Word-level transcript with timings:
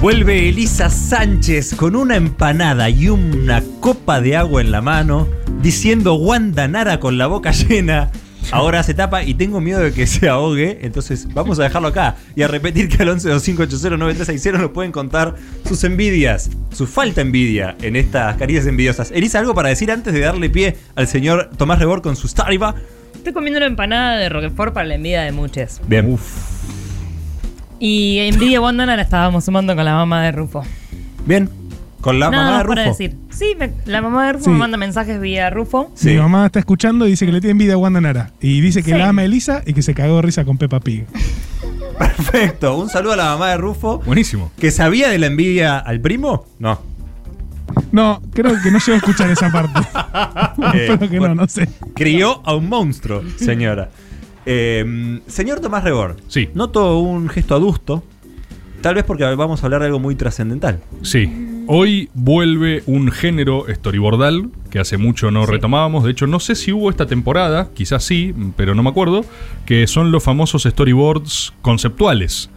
Vuelve 0.00 0.48
Elisa 0.48 0.90
Sánchez 0.90 1.74
con 1.74 1.96
una 1.96 2.14
empanada 2.14 2.88
y 2.88 3.08
una 3.08 3.64
copa 3.80 4.20
de 4.20 4.36
agua 4.36 4.60
en 4.60 4.70
la 4.70 4.80
mano, 4.80 5.26
diciendo 5.60 6.14
Wanda 6.14 6.68
Nara 6.68 7.00
con 7.00 7.18
la 7.18 7.26
boca 7.26 7.50
llena. 7.50 8.12
Ahora 8.52 8.84
se 8.84 8.94
tapa 8.94 9.24
y 9.24 9.34
tengo 9.34 9.60
miedo 9.60 9.80
de 9.80 9.92
que 9.92 10.06
se 10.06 10.28
ahogue, 10.28 10.78
entonces 10.82 11.26
vamos 11.34 11.58
a 11.58 11.64
dejarlo 11.64 11.88
acá 11.88 12.14
y 12.36 12.42
a 12.42 12.48
repetir 12.48 12.88
que 12.88 13.02
al 13.02 13.08
1125809360 13.08 14.58
nos 14.60 14.70
pueden 14.70 14.92
contar 14.92 15.34
sus 15.66 15.82
envidias, 15.82 16.48
su 16.72 16.86
falta 16.86 17.16
de 17.16 17.22
envidia 17.22 17.76
en 17.82 17.96
estas 17.96 18.36
caricias 18.36 18.66
envidiosas. 18.66 19.10
Elisa, 19.10 19.40
¿algo 19.40 19.52
para 19.52 19.70
decir 19.70 19.90
antes 19.90 20.14
de 20.14 20.20
darle 20.20 20.48
pie 20.48 20.76
al 20.94 21.08
señor 21.08 21.50
Tomás 21.56 21.80
Rebor 21.80 22.02
con 22.02 22.14
su 22.14 22.28
Stariva? 22.28 22.76
Estoy 23.16 23.32
comiendo 23.32 23.58
una 23.58 23.66
empanada 23.66 24.16
de 24.16 24.28
Roquefort 24.28 24.72
para 24.72 24.86
la 24.86 24.94
envidia 24.94 25.22
de 25.22 25.32
muchos. 25.32 25.80
Bien. 25.88 26.16
Y 27.78 28.18
envidia 28.18 28.60
Wandana 28.60 28.96
la 28.96 29.02
estábamos 29.02 29.44
sumando 29.44 29.74
con 29.76 29.84
la 29.84 29.94
mamá 29.94 30.22
de 30.24 30.32
Rufo. 30.32 30.62
Bien. 31.26 31.48
Con 32.00 32.20
la 32.20 32.30
Nada 32.30 32.44
mamá 32.44 32.58
de 32.58 32.64
más 32.64 32.66
para 32.68 32.84
Rufo. 32.86 32.98
decir. 32.98 33.16
Sí, 33.30 33.54
me- 33.58 33.72
la 33.86 34.00
mamá 34.02 34.26
de 34.26 34.32
Rufo 34.34 34.44
Sí. 34.44 34.50
me 34.50 34.56
manda 34.58 34.76
mensajes 34.78 35.20
vía 35.20 35.50
Rufo. 35.50 35.92
Mi 36.04 36.16
mamá 36.16 36.46
está 36.46 36.58
escuchando 36.60 37.06
y 37.06 37.10
dice 37.10 37.26
que 37.26 37.32
le 37.32 37.40
tiene 37.40 37.52
envidia 37.52 37.74
a 37.74 37.76
Wanda 37.76 38.00
Nara. 38.00 38.30
Y 38.40 38.60
dice 38.60 38.82
que 38.82 38.92
Sí. 38.92 38.98
la 38.98 39.08
ama 39.08 39.22
a 39.22 39.24
Elisa 39.24 39.62
y 39.66 39.72
que 39.74 39.82
se 39.82 39.94
cagó 39.94 40.16
de 40.16 40.22
risa 40.22 40.44
con 40.44 40.58
Peppa 40.58 40.80
Pig. 40.80 41.06
Perfecto. 41.98 42.76
Un 42.76 42.88
saludo 42.88 43.14
a 43.14 43.16
la 43.16 43.24
mamá 43.26 43.48
de 43.50 43.56
Rufo. 43.56 43.98
Buenísimo. 44.04 44.52
¿Que 44.58 44.70
sabía 44.70 45.08
de 45.08 45.18
la 45.18 45.26
envidia 45.26 45.78
al 45.78 46.00
primo? 46.00 46.46
No. 46.58 46.80
No, 47.92 48.22
creo 48.32 48.54
que 48.62 48.70
no 48.70 48.78
llego 48.78 48.94
a 48.94 48.96
escuchar 48.96 49.30
esa 49.30 49.50
parte. 49.50 49.80
Eh, 49.80 50.86
Espero 50.90 51.10
que 51.10 51.18
bueno, 51.18 51.34
no, 51.34 51.42
no 51.42 51.48
sé. 51.48 51.68
Crió 51.94 52.40
a 52.46 52.54
un 52.54 52.68
monstruo, 52.68 53.22
señora. 53.38 53.90
Eh, 54.50 55.20
señor 55.26 55.60
Tomás 55.60 55.84
Rebor. 55.84 56.16
Sí. 56.26 56.48
Noto 56.54 56.98
un 57.00 57.28
gesto 57.28 57.54
adusto. 57.54 58.02
Tal 58.80 58.94
vez 58.94 59.04
porque 59.04 59.24
vamos 59.24 59.62
a 59.62 59.66
hablar 59.66 59.82
de 59.82 59.86
algo 59.88 59.98
muy 59.98 60.14
trascendental. 60.14 60.80
Sí. 61.02 61.64
Hoy 61.66 62.08
vuelve 62.14 62.82
un 62.86 63.10
género 63.10 63.66
storyboardal 63.68 64.48
que 64.70 64.78
hace 64.78 64.96
mucho 64.96 65.30
no 65.30 65.44
retomábamos. 65.44 66.04
De 66.04 66.12
hecho, 66.12 66.26
no 66.26 66.40
sé 66.40 66.54
si 66.54 66.72
hubo 66.72 66.88
esta 66.88 67.06
temporada, 67.06 67.68
quizás 67.74 68.04
sí, 68.04 68.34
pero 68.56 68.74
no 68.74 68.82
me 68.82 68.88
acuerdo. 68.88 69.22
Que 69.66 69.86
son 69.86 70.10
los 70.12 70.24
famosos 70.24 70.62
storyboards 70.62 71.52
conceptuales. 71.60 72.48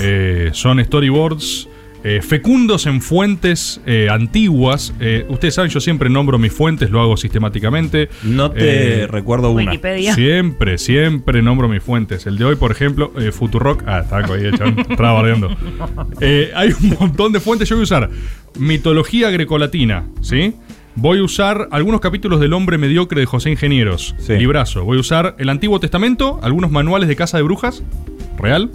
Eh, 0.00 0.50
son 0.52 0.84
storyboards 0.84 1.68
eh, 2.04 2.20
fecundos 2.22 2.86
en 2.86 3.00
fuentes 3.00 3.80
eh, 3.86 4.08
antiguas. 4.10 4.94
Eh, 5.00 5.26
ustedes 5.28 5.54
saben, 5.54 5.70
yo 5.70 5.80
siempre 5.80 6.08
nombro 6.08 6.38
mis 6.38 6.52
fuentes, 6.52 6.90
lo 6.90 7.00
hago 7.00 7.16
sistemáticamente. 7.16 8.08
No 8.22 8.50
te 8.50 9.06
recuerdo 9.06 9.50
una. 9.50 9.70
Wikipedia. 9.70 10.14
Siempre, 10.14 10.78
siempre 10.78 11.42
nombro 11.42 11.68
mis 11.68 11.82
fuentes. 11.82 12.26
El 12.26 12.38
de 12.38 12.44
hoy, 12.44 12.56
por 12.56 12.70
ejemplo, 12.70 13.12
eh, 13.18 13.32
Futurock. 13.32 13.82
Ah, 13.86 14.00
estaba 14.00 14.34
ahí, 14.34 14.44
el 14.44 14.56
chabón, 14.56 14.78
estaba 14.90 15.12
bardeando. 15.12 15.56
Eh, 16.20 16.50
hay 16.54 16.70
un 16.80 16.96
montón 17.00 17.32
de 17.32 17.40
fuentes. 17.40 17.68
Yo 17.68 17.76
voy 17.76 17.82
a 17.82 17.84
usar 17.84 18.10
mitología 18.58 19.30
grecolatina, 19.30 20.06
¿sí? 20.20 20.54
Voy 20.94 21.18
a 21.18 21.22
usar 21.22 21.68
algunos 21.72 22.00
capítulos 22.00 22.40
del 22.40 22.54
hombre 22.54 22.78
mediocre 22.78 23.20
de 23.20 23.26
José 23.26 23.50
Ingenieros, 23.50 24.14
librazo. 24.28 24.82
Voy 24.84 24.96
a 24.96 25.00
usar 25.00 25.34
el 25.38 25.50
Antiguo 25.50 25.78
Testamento, 25.78 26.40
algunos 26.42 26.70
manuales 26.70 27.06
de 27.06 27.16
casa 27.16 27.36
de 27.36 27.42
brujas, 27.42 27.82
real. 28.38 28.70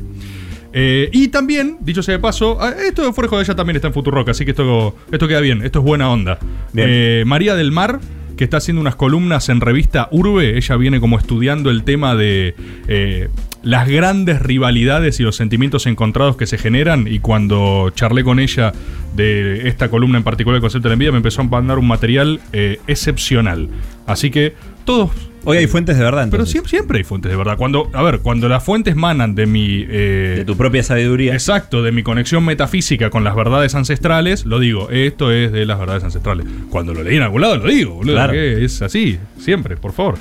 Eh, 0.73 1.09
y 1.11 1.27
también, 1.27 1.77
dicho 1.81 2.02
sea 2.02 2.16
de 2.16 2.19
paso, 2.19 2.58
ah, 2.61 2.73
esto 2.88 3.03
de 3.03 3.14
fuera 3.14 3.30
de 3.30 3.44
ella 3.44 3.55
también 3.55 3.75
está 3.75 3.88
en 3.88 3.94
Futurock, 3.94 4.30
así 4.30 4.45
que 4.45 4.52
esto, 4.52 4.95
esto 5.11 5.28
queda 5.28 5.41
bien, 5.41 5.63
esto 5.63 5.80
es 5.80 5.86
buena 5.86 6.09
onda. 6.09 6.39
Eh, 6.75 7.23
María 7.25 7.55
del 7.55 7.72
Mar, 7.72 8.00
que 8.38 8.44
está 8.45 8.58
haciendo 8.58 8.81
unas 8.81 8.95
columnas 8.95 9.50
en 9.50 9.61
revista 9.61 10.08
Urbe, 10.11 10.58
ella 10.58 10.78
viene 10.78 11.00
como 11.00 11.17
estudiando 11.17 11.69
el 11.69 11.83
tema 11.83 12.16
de 12.16 12.55
eh, 12.88 13.28
las 13.63 13.88
grandes 13.88 14.41
rivalidades 14.41 15.19
y 15.19 15.23
los 15.23 15.36
sentimientos 15.36 15.86
encontrados 15.86 16.38
que 16.38 16.47
se 16.47 16.58
generan. 16.58 17.06
Y 17.08 17.19
cuando 17.19 17.91
charlé 17.94 18.23
con 18.23 18.39
ella 18.39 18.72
de 19.16 19.67
esta 19.67 19.89
columna 19.89 20.17
en 20.17 20.23
particular, 20.23 20.56
el 20.56 20.62
concepto 20.62 20.88
de 20.88 20.90
la 20.91 20.94
envidia, 20.94 21.12
me 21.12 21.17
empezó 21.17 21.41
a 21.41 21.44
mandar 21.44 21.78
un 21.78 21.88
material 21.88 22.40
excepcional. 22.88 23.69
Así 24.07 24.31
que 24.31 24.56
todos. 24.86 25.12
Hoy 25.44 25.58
hay 25.58 25.68
fuentes 25.68 25.97
de 25.97 26.03
verdad. 26.03 26.28
Pero 26.30 26.46
siempre, 26.46 26.69
siempre 26.69 26.97
hay 27.00 27.03
fuentes 27.03 27.31
de 27.31 27.38
verdad. 27.38 27.58
Cuando, 27.58 27.90
a 27.94 28.03
ver, 28.03 28.19
cuando 28.19 28.47
las 28.47 28.64
fuentes 28.64 28.96
manan 28.96 29.34
de 29.34 29.46
mi. 29.47 29.86
de 29.86 30.44
tu 30.46 30.56
propia 30.56 30.84
sabiduría. 30.84 31.34
Exacto, 31.34 31.81
de 31.81 31.92
mi 31.92 32.03
conexión 32.03 32.46
metafísica 32.46 33.09
con 33.09 33.24
las 33.24 33.36
verdades 33.36 33.74
ancestrales, 33.74 34.46
lo 34.46 34.59
digo. 34.59 34.90
Esto 34.91 35.31
es 35.31 35.52
de 35.52 35.66
las 35.66 35.80
verdades 35.80 36.03
ancestrales. 36.03 36.46
Cuando 36.70 36.94
lo 36.94 37.03
leí 37.03 37.18
en 37.18 37.24
algún 37.24 37.41
lado, 37.41 37.58
lo 37.58 37.68
digo, 37.68 37.96
boludo. 37.96 38.14
Claro. 38.14 38.34
que 38.34 38.64
es 38.64 38.81
así, 38.81 39.18
siempre, 39.40 39.78
por 39.78 39.94
favor. 39.94 40.16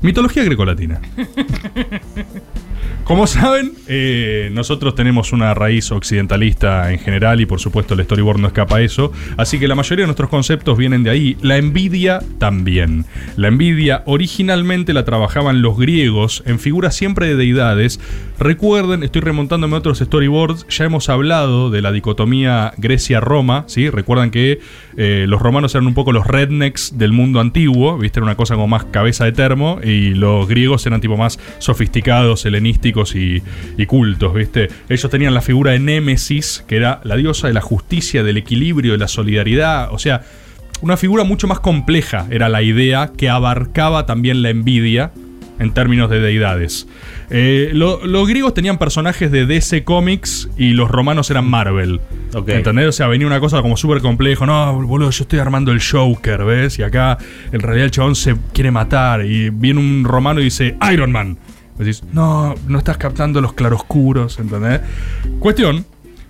Mitología 0.00 0.42
grecolatina. 0.44 1.00
Como 3.12 3.26
saben, 3.26 3.74
eh, 3.88 4.48
nosotros 4.54 4.94
tenemos 4.94 5.34
una 5.34 5.52
raíz 5.52 5.92
occidentalista 5.92 6.90
en 6.90 6.98
general 6.98 7.42
y 7.42 7.44
por 7.44 7.60
supuesto 7.60 7.92
el 7.92 8.02
storyboard 8.04 8.38
no 8.38 8.46
escapa 8.46 8.76
a 8.76 8.80
eso. 8.80 9.12
Así 9.36 9.58
que 9.58 9.68
la 9.68 9.74
mayoría 9.74 10.04
de 10.04 10.06
nuestros 10.06 10.30
conceptos 10.30 10.78
vienen 10.78 11.02
de 11.02 11.10
ahí. 11.10 11.36
La 11.42 11.58
envidia 11.58 12.20
también. 12.38 13.04
La 13.36 13.48
envidia 13.48 14.02
originalmente 14.06 14.94
la 14.94 15.04
trabajaban 15.04 15.60
los 15.60 15.76
griegos 15.76 16.42
en 16.46 16.58
figuras 16.58 16.96
siempre 16.96 17.26
de 17.26 17.36
deidades. 17.36 18.00
Recuerden, 18.38 19.02
estoy 19.02 19.20
remontándome 19.20 19.76
a 19.76 19.80
otros 19.80 19.98
storyboards, 19.98 20.66
ya 20.70 20.86
hemos 20.86 21.10
hablado 21.10 21.68
de 21.68 21.82
la 21.82 21.92
dicotomía 21.92 22.72
Grecia-Roma, 22.78 23.64
¿sí? 23.66 23.90
Recuerdan 23.90 24.30
que 24.30 24.60
eh, 24.96 25.26
los 25.28 25.40
romanos 25.42 25.74
eran 25.74 25.86
un 25.86 25.94
poco 25.94 26.12
los 26.12 26.26
rednecks 26.26 26.96
del 26.96 27.12
mundo 27.12 27.40
antiguo, 27.40 27.98
¿viste? 27.98 28.20
Era 28.20 28.24
una 28.24 28.36
cosa 28.36 28.54
como 28.54 28.68
más 28.68 28.86
cabeza 28.86 29.26
de 29.26 29.32
termo 29.32 29.80
y 29.84 30.14
los 30.14 30.48
griegos 30.48 30.86
eran 30.86 31.02
tipo 31.02 31.18
más 31.18 31.38
sofisticados, 31.58 32.46
helenísticos 32.46 33.01
y, 33.14 33.42
y 33.76 33.86
cultos, 33.86 34.34
¿viste? 34.34 34.68
Ellos 34.88 35.10
tenían 35.10 35.34
la 35.34 35.40
figura 35.42 35.72
de 35.72 35.78
Némesis, 35.78 36.64
que 36.66 36.76
era 36.76 37.00
la 37.04 37.16
diosa 37.16 37.48
de 37.48 37.54
la 37.54 37.60
justicia, 37.60 38.22
del 38.22 38.36
equilibrio, 38.36 38.92
de 38.92 38.98
la 38.98 39.08
solidaridad, 39.08 39.92
o 39.92 39.98
sea, 39.98 40.22
una 40.80 40.96
figura 40.96 41.22
mucho 41.24 41.46
más 41.46 41.60
compleja 41.60 42.26
era 42.30 42.48
la 42.48 42.60
idea 42.62 43.12
que 43.16 43.28
abarcaba 43.28 44.04
también 44.06 44.42
la 44.42 44.50
envidia 44.50 45.12
en 45.60 45.72
términos 45.74 46.10
de 46.10 46.18
deidades. 46.18 46.88
Eh, 47.30 47.70
lo- 47.72 48.04
los 48.04 48.26
griegos 48.26 48.52
tenían 48.52 48.78
personajes 48.78 49.30
de 49.30 49.46
DC 49.46 49.84
Comics 49.84 50.48
y 50.58 50.72
los 50.72 50.90
romanos 50.90 51.30
eran 51.30 51.48
Marvel. 51.48 52.00
¿Entendés? 52.56 52.88
O 52.88 52.92
sea, 52.92 53.06
venía 53.06 53.28
una 53.28 53.38
cosa 53.38 53.62
como 53.62 53.76
súper 53.76 54.00
complejo. 54.00 54.44
No, 54.44 54.74
boludo, 54.82 55.10
yo 55.10 55.22
estoy 55.22 55.38
armando 55.38 55.70
el 55.70 55.80
Joker, 55.80 56.42
¿ves? 56.44 56.78
Y 56.80 56.82
acá 56.82 57.16
en 57.52 57.60
realidad 57.60 57.84
el 57.84 57.90
chabón 57.92 58.16
se 58.16 58.34
quiere 58.52 58.72
matar. 58.72 59.24
Y 59.24 59.50
viene 59.50 59.78
un 59.78 60.02
romano 60.04 60.40
y 60.40 60.44
dice 60.44 60.76
Iron 60.92 61.12
Man. 61.12 61.38
Decís, 61.78 62.02
no, 62.12 62.54
no 62.68 62.78
estás 62.78 62.96
captando 62.98 63.40
los 63.40 63.54
claroscuros, 63.54 64.38
¿entendés? 64.38 64.80
Cuestión, 65.38 65.84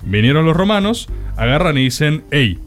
vinieron 0.04 0.46
los 0.46 0.56
romanos, 0.56 1.08
agarran 1.36 1.76
y 1.78 1.84
dicen, 1.84 2.24
hey, 2.30 2.58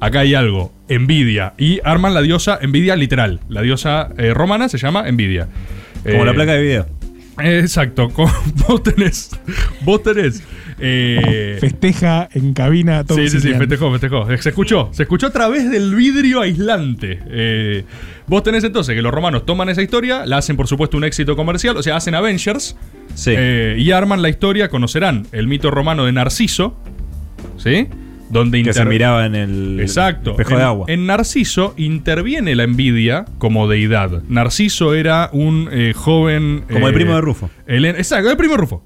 acá 0.00 0.20
hay 0.20 0.34
algo, 0.34 0.72
envidia. 0.88 1.54
Y 1.56 1.80
arman 1.84 2.14
la 2.14 2.22
diosa 2.22 2.58
envidia 2.60 2.96
literal. 2.96 3.40
La 3.48 3.62
diosa 3.62 4.10
eh, 4.18 4.34
romana 4.34 4.68
se 4.68 4.78
llama 4.78 5.08
envidia. 5.08 5.48
Como 6.02 6.24
la 6.24 6.34
placa 6.34 6.52
de 6.52 6.62
video. 6.62 6.86
Exacto, 7.38 8.08
vos 8.68 8.82
tenés. 8.82 9.30
Vos 9.82 10.02
tenés. 10.02 10.42
eh, 10.78 11.58
Festeja 11.60 12.28
en 12.32 12.52
cabina 12.54 13.04
todo 13.04 13.18
Sí, 13.18 13.28
sí, 13.28 13.40
sí, 13.40 13.52
festejó, 13.54 13.90
festejó. 13.92 14.26
Se 14.38 14.48
escuchó, 14.48 14.88
se 14.92 15.02
escuchó 15.02 15.26
a 15.26 15.30
través 15.30 15.70
del 15.70 15.94
vidrio 15.94 16.40
aislante. 16.40 17.20
Eh, 17.26 17.84
vos 18.26 18.42
tenés 18.42 18.64
entonces 18.64 18.94
que 18.94 19.02
los 19.02 19.12
romanos 19.12 19.44
toman 19.46 19.68
esa 19.68 19.82
historia, 19.82 20.24
la 20.26 20.38
hacen 20.38 20.56
por 20.56 20.66
supuesto 20.66 20.96
un 20.96 21.04
éxito 21.04 21.36
comercial, 21.36 21.76
o 21.76 21.82
sea, 21.82 21.96
hacen 21.96 22.14
Avengers 22.14 22.76
eh, 23.26 23.76
y 23.78 23.90
arman 23.90 24.22
la 24.22 24.28
historia, 24.28 24.68
conocerán 24.68 25.26
el 25.32 25.46
mito 25.46 25.70
romano 25.70 26.04
de 26.06 26.12
Narciso, 26.12 26.78
¿sí? 27.58 27.88
Donde 28.30 28.62
Que 28.62 28.72
se 28.72 28.84
miraba 28.84 29.24
en 29.26 29.34
el 29.34 29.78
Exacto. 29.80 30.32
espejo 30.32 30.52
en, 30.52 30.56
de 30.58 30.62
agua. 30.64 30.86
En 30.88 31.06
Narciso 31.06 31.74
interviene 31.76 32.54
la 32.54 32.64
envidia 32.64 33.24
como 33.38 33.68
deidad. 33.68 34.22
Narciso 34.28 34.94
era 34.94 35.30
un 35.32 35.68
eh, 35.70 35.92
joven. 35.94 36.64
Como 36.70 36.88
el 36.88 36.92
eh, 36.94 36.96
primo 36.96 37.14
de 37.14 37.20
Rufo. 37.20 37.50
Helen- 37.66 37.96
exacto, 37.96 38.30
el 38.30 38.36
primo 38.36 38.52
de 38.54 38.58
Rufo. 38.58 38.82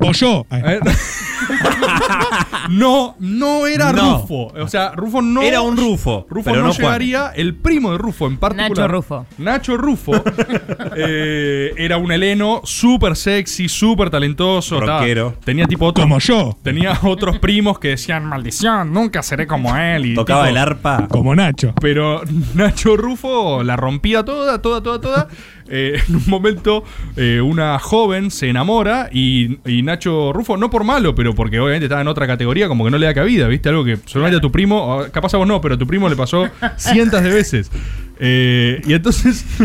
O 0.00 0.12
yo. 0.12 0.46
Eh, 0.50 0.80
no, 2.70 3.14
no 3.18 3.66
era 3.66 3.92
No. 3.92 4.18
Rufo. 4.18 4.52
O 4.60 4.68
sea, 4.68 4.92
Rufo 4.94 5.22
no. 5.22 5.42
Era 5.42 5.60
un 5.60 5.76
Rufo, 5.76 6.26
Rufo 6.28 6.50
pero 6.50 6.62
no, 6.62 6.68
no 6.68 6.74
Juan. 6.74 6.84
llegaría. 6.86 7.32
El 7.34 7.54
primo 7.54 7.92
de 7.92 7.98
Rufo 7.98 8.26
en 8.26 8.36
particular. 8.38 8.70
Nacho 8.70 8.88
Rufo. 8.88 9.26
Nacho 9.38 9.76
Rufo. 9.76 10.12
eh, 10.96 11.72
era 11.76 11.96
un 11.98 12.10
heleno 12.12 12.60
súper 12.64 13.16
sexy, 13.16 13.68
súper 13.68 14.10
talentoso. 14.10 14.78
ta. 14.80 14.98
Rockero. 15.00 15.34
Tenía 15.44 15.66
tipo 15.66 15.86
otros. 15.86 16.04
Como 16.04 16.18
yo. 16.18 16.56
Tenía 16.62 16.98
otros 17.02 17.38
primos 17.38 17.78
que 17.78 17.88
decían, 17.88 18.24
maldición, 18.24 18.92
nunca 18.92 19.22
seré 19.22 19.46
como 19.46 19.76
él. 19.76 20.06
Y 20.06 20.14
Tocaba 20.14 20.42
tipo- 20.44 20.50
el 20.50 20.56
arpa. 20.58 21.06
Como 21.08 21.34
Nacho. 21.34 21.74
pero 21.80 22.22
Nacho 22.54 22.96
Rufo 22.96 23.62
la 23.62 23.76
rompía 23.76 24.24
toda, 24.24 24.60
toda, 24.60 24.82
toda, 24.82 25.00
toda. 25.00 25.28
Eh, 25.68 26.00
en 26.08 26.16
un 26.16 26.24
momento, 26.26 26.84
eh, 27.16 27.40
una 27.40 27.78
joven 27.78 28.30
se 28.30 28.48
enamora 28.48 29.08
y, 29.12 29.58
y 29.64 29.82
Nacho 29.82 30.32
Rufo, 30.32 30.56
no 30.56 30.70
por 30.70 30.84
malo, 30.84 31.14
pero 31.14 31.34
porque 31.34 31.60
obviamente 31.60 31.86
estaba 31.86 32.00
en 32.00 32.08
otra 32.08 32.26
categoría, 32.26 32.68
como 32.68 32.84
que 32.84 32.90
no 32.90 32.98
le 32.98 33.06
da 33.06 33.14
cabida, 33.14 33.48
¿viste? 33.48 33.68
Algo 33.68 33.84
que 33.84 33.98
solamente 34.06 34.38
a 34.38 34.40
tu 34.40 34.50
primo, 34.52 35.04
capaz 35.12 35.34
a 35.34 35.38
vos 35.38 35.46
no, 35.46 35.60
pero 35.60 35.74
a 35.74 35.78
tu 35.78 35.86
primo 35.86 36.08
le 36.08 36.16
pasó 36.16 36.48
cientos 36.76 37.22
de 37.22 37.30
veces. 37.30 37.70
Eh, 38.18 38.80
y 38.86 38.94
entonces. 38.94 39.44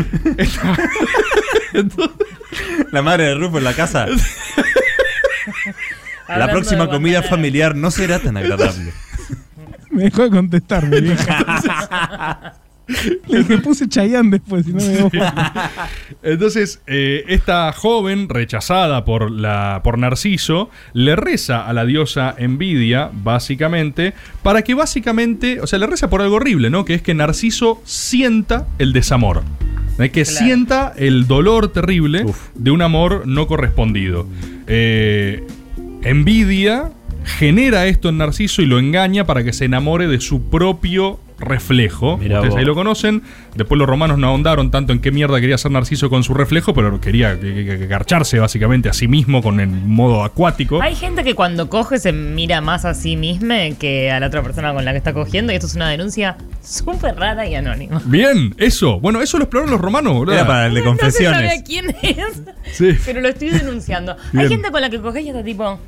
La 2.91 3.01
madre 3.01 3.25
de 3.25 3.35
Rufo 3.35 3.59
en 3.59 3.63
la 3.63 3.73
casa. 3.73 4.07
La 6.27 6.49
próxima 6.49 6.89
comida 6.89 7.23
familiar 7.23 7.75
no 7.75 7.91
será 7.91 8.19
tan 8.19 8.35
agradable. 8.37 8.91
Me 9.89 10.03
dejó 10.03 10.23
de 10.23 10.29
contestar, 10.29 10.87
mi 10.87 11.01
vieja. 11.01 12.55
Le 13.27 13.39
dije, 13.39 13.57
puse 13.59 13.87
Chayanne 13.87 14.31
después, 14.31 14.65
si 14.65 14.73
no 14.73 14.77
me 14.79 14.89
dio 14.89 15.11
Entonces, 16.23 16.81
eh, 16.87 17.23
esta 17.27 17.71
joven, 17.73 18.29
rechazada 18.29 19.05
por, 19.05 19.31
la, 19.31 19.81
por 19.83 19.97
Narciso, 19.97 20.69
le 20.93 21.15
reza 21.15 21.65
a 21.65 21.73
la 21.73 21.85
diosa 21.85 22.35
Envidia, 22.37 23.09
básicamente, 23.13 24.13
para 24.43 24.61
que 24.63 24.73
básicamente, 24.73 25.59
o 25.61 25.67
sea, 25.67 25.79
le 25.79 25.87
reza 25.87 26.09
por 26.09 26.21
algo 26.21 26.35
horrible, 26.37 26.69
¿no? 26.69 26.85
Que 26.85 26.93
es 26.95 27.01
que 27.01 27.13
Narciso 27.13 27.81
sienta 27.85 28.67
el 28.77 28.93
desamor. 28.93 29.43
¿eh? 29.99 30.09
Que 30.09 30.23
Claro. 30.23 30.37
sienta 30.45 30.93
el 30.97 31.27
dolor 31.27 31.71
terrible 31.71 32.23
Uf. 32.25 32.37
de 32.55 32.71
un 32.71 32.81
amor 32.81 33.23
no 33.25 33.47
correspondido. 33.47 34.27
Eh, 34.67 35.43
envidia 36.03 36.91
genera 37.23 37.85
esto 37.85 38.09
en 38.09 38.17
Narciso 38.17 38.61
y 38.61 38.65
lo 38.65 38.79
engaña 38.79 39.25
para 39.25 39.43
que 39.43 39.53
se 39.53 39.65
enamore 39.65 40.07
de 40.07 40.19
su 40.19 40.49
propio 40.49 41.19
reflejo. 41.41 42.17
Mirá 42.17 42.35
Ustedes 42.37 42.51
vos. 42.53 42.59
ahí 42.59 42.65
lo 42.65 42.75
conocen. 42.75 43.23
Después 43.55 43.77
los 43.77 43.87
romanos 43.89 44.17
no 44.17 44.27
ahondaron 44.27 44.71
tanto 44.71 44.93
en 44.93 44.99
qué 45.01 45.11
mierda 45.11 45.39
quería 45.41 45.55
hacer 45.55 45.71
Narciso 45.71 46.09
con 46.09 46.23
su 46.23 46.33
reflejo, 46.33 46.73
pero 46.73 47.01
quería 47.01 47.39
que- 47.39 47.53
que- 47.53 47.65
que 47.79 47.87
garcharse 47.87 48.39
básicamente 48.39 48.87
a 48.89 48.93
sí 48.93 49.07
mismo 49.07 49.41
con 49.41 49.59
el 49.59 49.67
modo 49.69 50.23
acuático. 50.23 50.81
Hay 50.81 50.95
gente 50.95 51.23
que 51.23 51.35
cuando 51.35 51.69
coge 51.69 51.99
se 51.99 52.13
mira 52.13 52.61
más 52.61 52.85
a 52.85 52.93
sí 52.93 53.15
misma 53.17 53.55
que 53.79 54.09
a 54.11 54.19
la 54.19 54.27
otra 54.27 54.41
persona 54.43 54.73
con 54.73 54.85
la 54.85 54.91
que 54.91 54.97
está 54.97 55.13
cogiendo 55.13 55.51
y 55.51 55.55
esto 55.55 55.67
es 55.67 55.75
una 55.75 55.89
denuncia 55.89 56.37
súper 56.63 57.15
rara 57.15 57.45
y 57.47 57.55
anónima. 57.55 58.01
Bien, 58.05 58.53
eso. 58.57 58.99
Bueno, 58.99 59.21
eso 59.21 59.37
lo 59.37 59.43
exploraron 59.45 59.71
los 59.71 59.81
romanos, 59.81 60.13
boludo. 60.13 60.33
Era 60.35 60.45
para 60.47 60.67
el 60.67 60.73
de 60.75 60.81
No 60.81 60.95
se 60.95 61.11
sabe 61.11 61.37
confesiones. 61.49 61.59
a 61.59 61.63
quién 61.63 61.95
es, 62.01 62.41
Sí. 62.73 62.97
pero 63.05 63.21
lo 63.21 63.27
estoy 63.29 63.49
denunciando. 63.49 64.15
Bien. 64.31 64.43
Hay 64.45 64.49
gente 64.49 64.71
con 64.71 64.81
la 64.81 64.89
que 64.89 65.01
coges 65.01 65.23
y 65.25 65.29
está 65.29 65.43
tipo, 65.43 65.79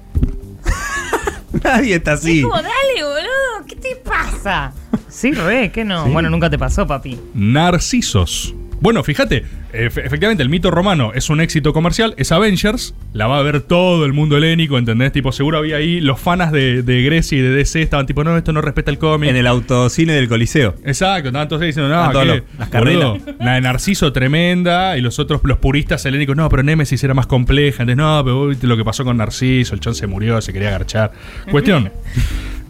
Nadie 1.64 1.96
está 1.96 2.14
así. 2.14 2.40
es 2.40 2.44
como, 2.44 2.56
dale, 2.56 3.04
boludo, 3.04 3.66
¿qué 3.68 3.76
te 3.76 3.96
pasa? 3.98 4.74
Sí, 5.14 5.32
re, 5.32 5.72
que 5.72 5.84
no. 5.86 6.08
Bueno, 6.08 6.30
nunca 6.30 6.50
te 6.50 6.58
pasó, 6.58 6.88
papi. 6.88 7.20
Narcisos. 7.36 8.54
Bueno, 8.82 9.02
fíjate, 9.04 9.46
efe- 9.72 10.04
efectivamente 10.06 10.44
el 10.44 10.50
mito 10.50 10.70
romano 10.70 11.12
es 11.16 11.30
un 11.30 11.40
éxito 11.40 11.72
comercial, 11.72 12.16
es 12.18 12.34
Avengers, 12.34 12.94
la 13.14 13.28
va 13.28 13.38
a 13.40 13.42
ver 13.42 13.62
todo 13.62 14.04
el 14.06 14.12
mundo 14.12 14.36
helénico, 14.36 14.78
¿entendés? 14.78 15.14
Tipo, 15.14 15.32
seguro 15.32 15.60
había 15.60 15.78
ahí 15.78 16.02
los 16.02 16.20
fanas 16.20 16.52
de, 16.52 16.84
de 16.84 17.02
Grecia 17.04 17.38
y 17.38 17.42
de 17.42 17.52
DC 17.52 17.82
estaban 17.82 18.06
tipo, 18.06 18.24
no, 18.26 18.36
esto 18.36 18.52
no 18.52 18.60
respeta 18.60 18.92
el 18.92 18.98
cómic. 18.98 19.30
En 19.30 19.38
el 19.38 19.48
autocine 19.48 20.12
del 20.14 20.28
Coliseo. 20.28 20.76
Exacto, 20.84 21.30
estaban 21.30 21.48
todos 21.48 21.62
ahí 21.62 21.68
diciendo, 21.68 21.96
no, 21.96 22.12
todos 22.12 22.26
¿qué? 22.26 22.28
los- 22.30 22.42
las 22.60 22.70
Boludo, 22.72 23.14
carreras. 23.20 23.36
La 23.40 23.54
de 23.54 23.62
Narciso 23.62 24.12
tremenda 24.12 24.98
y 24.98 25.02
los 25.02 25.18
otros, 25.20 25.40
los 25.46 25.60
puristas 25.60 26.06
helénicos, 26.06 26.36
no, 26.36 26.50
pero 26.50 26.64
Nemesis 26.64 27.02
era 27.06 27.14
más 27.14 27.28
compleja. 27.28 27.84
Entonces, 27.84 27.98
no, 27.98 28.22
pero 28.26 28.48
viste 28.48 28.68
lo 28.68 28.76
que 28.76 28.84
pasó 28.84 29.06
con 29.06 29.16
Narciso, 29.16 29.76
el 29.76 29.80
chon 29.80 29.96
se 29.96 30.08
murió, 30.08 30.42
se 30.42 30.52
quería 30.52 30.70
agarchar. 30.70 31.14
Cuestión. 31.50 31.90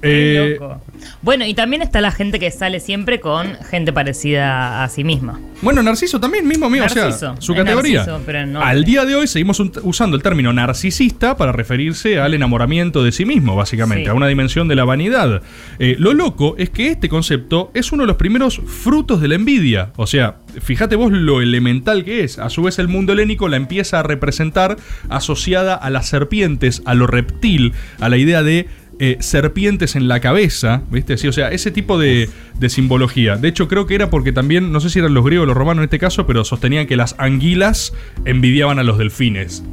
Eh, 0.04 0.58
loco. 0.60 0.82
Bueno, 1.22 1.46
y 1.46 1.54
también 1.54 1.82
está 1.82 2.02
la 2.02 2.12
gente 2.12 2.40
que 2.40 2.52
sale 2.52 2.80
siempre 2.80 3.20
con 3.20 3.56
gente 3.70 3.94
parecida 3.94 4.84
a 4.84 4.90
sí 4.90 5.04
misma. 5.04 5.40
Bueno, 5.62 5.82
Narciso 5.82 6.20
también, 6.20 6.48
mismo 6.48 6.70
mío, 6.70 6.84
o 6.86 6.90
sea, 6.90 7.06
Narciso, 7.06 7.36
su 7.40 7.54
es 7.54 7.58
categoría. 7.60 8.00
Narciso, 8.00 8.22
pero 8.26 8.46
no- 8.46 8.62
Al 8.62 8.84
día 8.84 9.06
de 9.06 9.16
hoy 9.16 9.28
seguimos 9.28 9.60
usando 9.84 10.16
el 10.18 10.24
término 10.24 10.52
narcisista 10.52 11.38
para 11.38 11.52
referirse 11.52 12.20
al 12.20 12.34
enamoramiento 12.34 13.04
de 13.04 13.12
sí 13.12 13.26
mismo, 13.26 13.56
básicamente, 13.56 14.06
Sí. 14.06 14.10
a 14.10 14.14
una 14.14 14.28
dimensión 14.28 14.68
de 14.68 14.76
la 14.76 14.84
vanidad. 14.86 15.42
Eh, 15.80 15.96
lo 16.00 16.14
loco 16.14 16.56
es 16.58 16.70
que 16.70 16.88
este 16.88 17.08
concepto 17.10 17.72
es 17.74 17.92
uno 17.92 18.04
de 18.04 18.08
los 18.08 18.18
primeros 18.18 18.62
frutos 18.66 19.22
de 19.22 19.28
la 19.30 19.36
envidia. 19.36 19.92
O 19.96 20.08
sea, 20.08 20.36
fíjate 20.62 20.96
vos 20.96 21.12
lo 21.12 21.42
elemental 21.42 22.04
que 22.04 22.24
es. 22.24 22.40
A 22.40 22.50
su 22.50 22.64
vez, 22.64 22.78
el 22.80 22.88
mundo 22.88 23.14
helénico 23.14 23.48
la 23.48 23.58
empieza 23.58 24.00
a 24.00 24.04
representar 24.04 24.78
asociada 25.10 25.76
a 25.76 25.90
las 25.90 26.08
serpientes, 26.08 26.82
a 26.86 26.94
lo 26.94 27.08
reptil, 27.08 27.74
a 28.00 28.10
la 28.10 28.18
idea 28.18 28.44
de 28.44 28.68
eh, 29.00 29.18
serpientes 29.20 29.96
en 29.96 30.08
la 30.08 30.20
cabeza, 30.20 30.84
¿viste? 30.92 31.18
Sí, 31.18 31.28
o 31.28 31.34
sea, 31.34 31.52
ese 31.52 31.72
tipo 31.72 31.98
de, 32.00 32.30
de 32.60 32.70
simbología. 32.70 33.38
De 33.38 33.48
hecho, 33.48 33.68
creo 33.68 33.88
que 33.88 33.96
era 33.96 34.10
porque 34.10 34.32
también, 34.32 34.72
no 34.72 34.80
sé 34.80 34.90
si 34.90 35.00
eran 35.00 35.14
los 35.14 35.26
griegos 35.26 35.44
o 35.44 35.48
los 35.48 35.58
romanos 35.58 35.82
en 35.82 35.86
este 35.86 36.00
caso, 36.00 36.26
pero 36.28 36.44
sostenían 36.44 36.88
que 36.88 36.96
las 36.96 37.16
anguilas 37.18 37.94
envidiaban 38.26 38.80
a 38.80 38.84
los 38.84 38.98
delfines. 38.98 39.64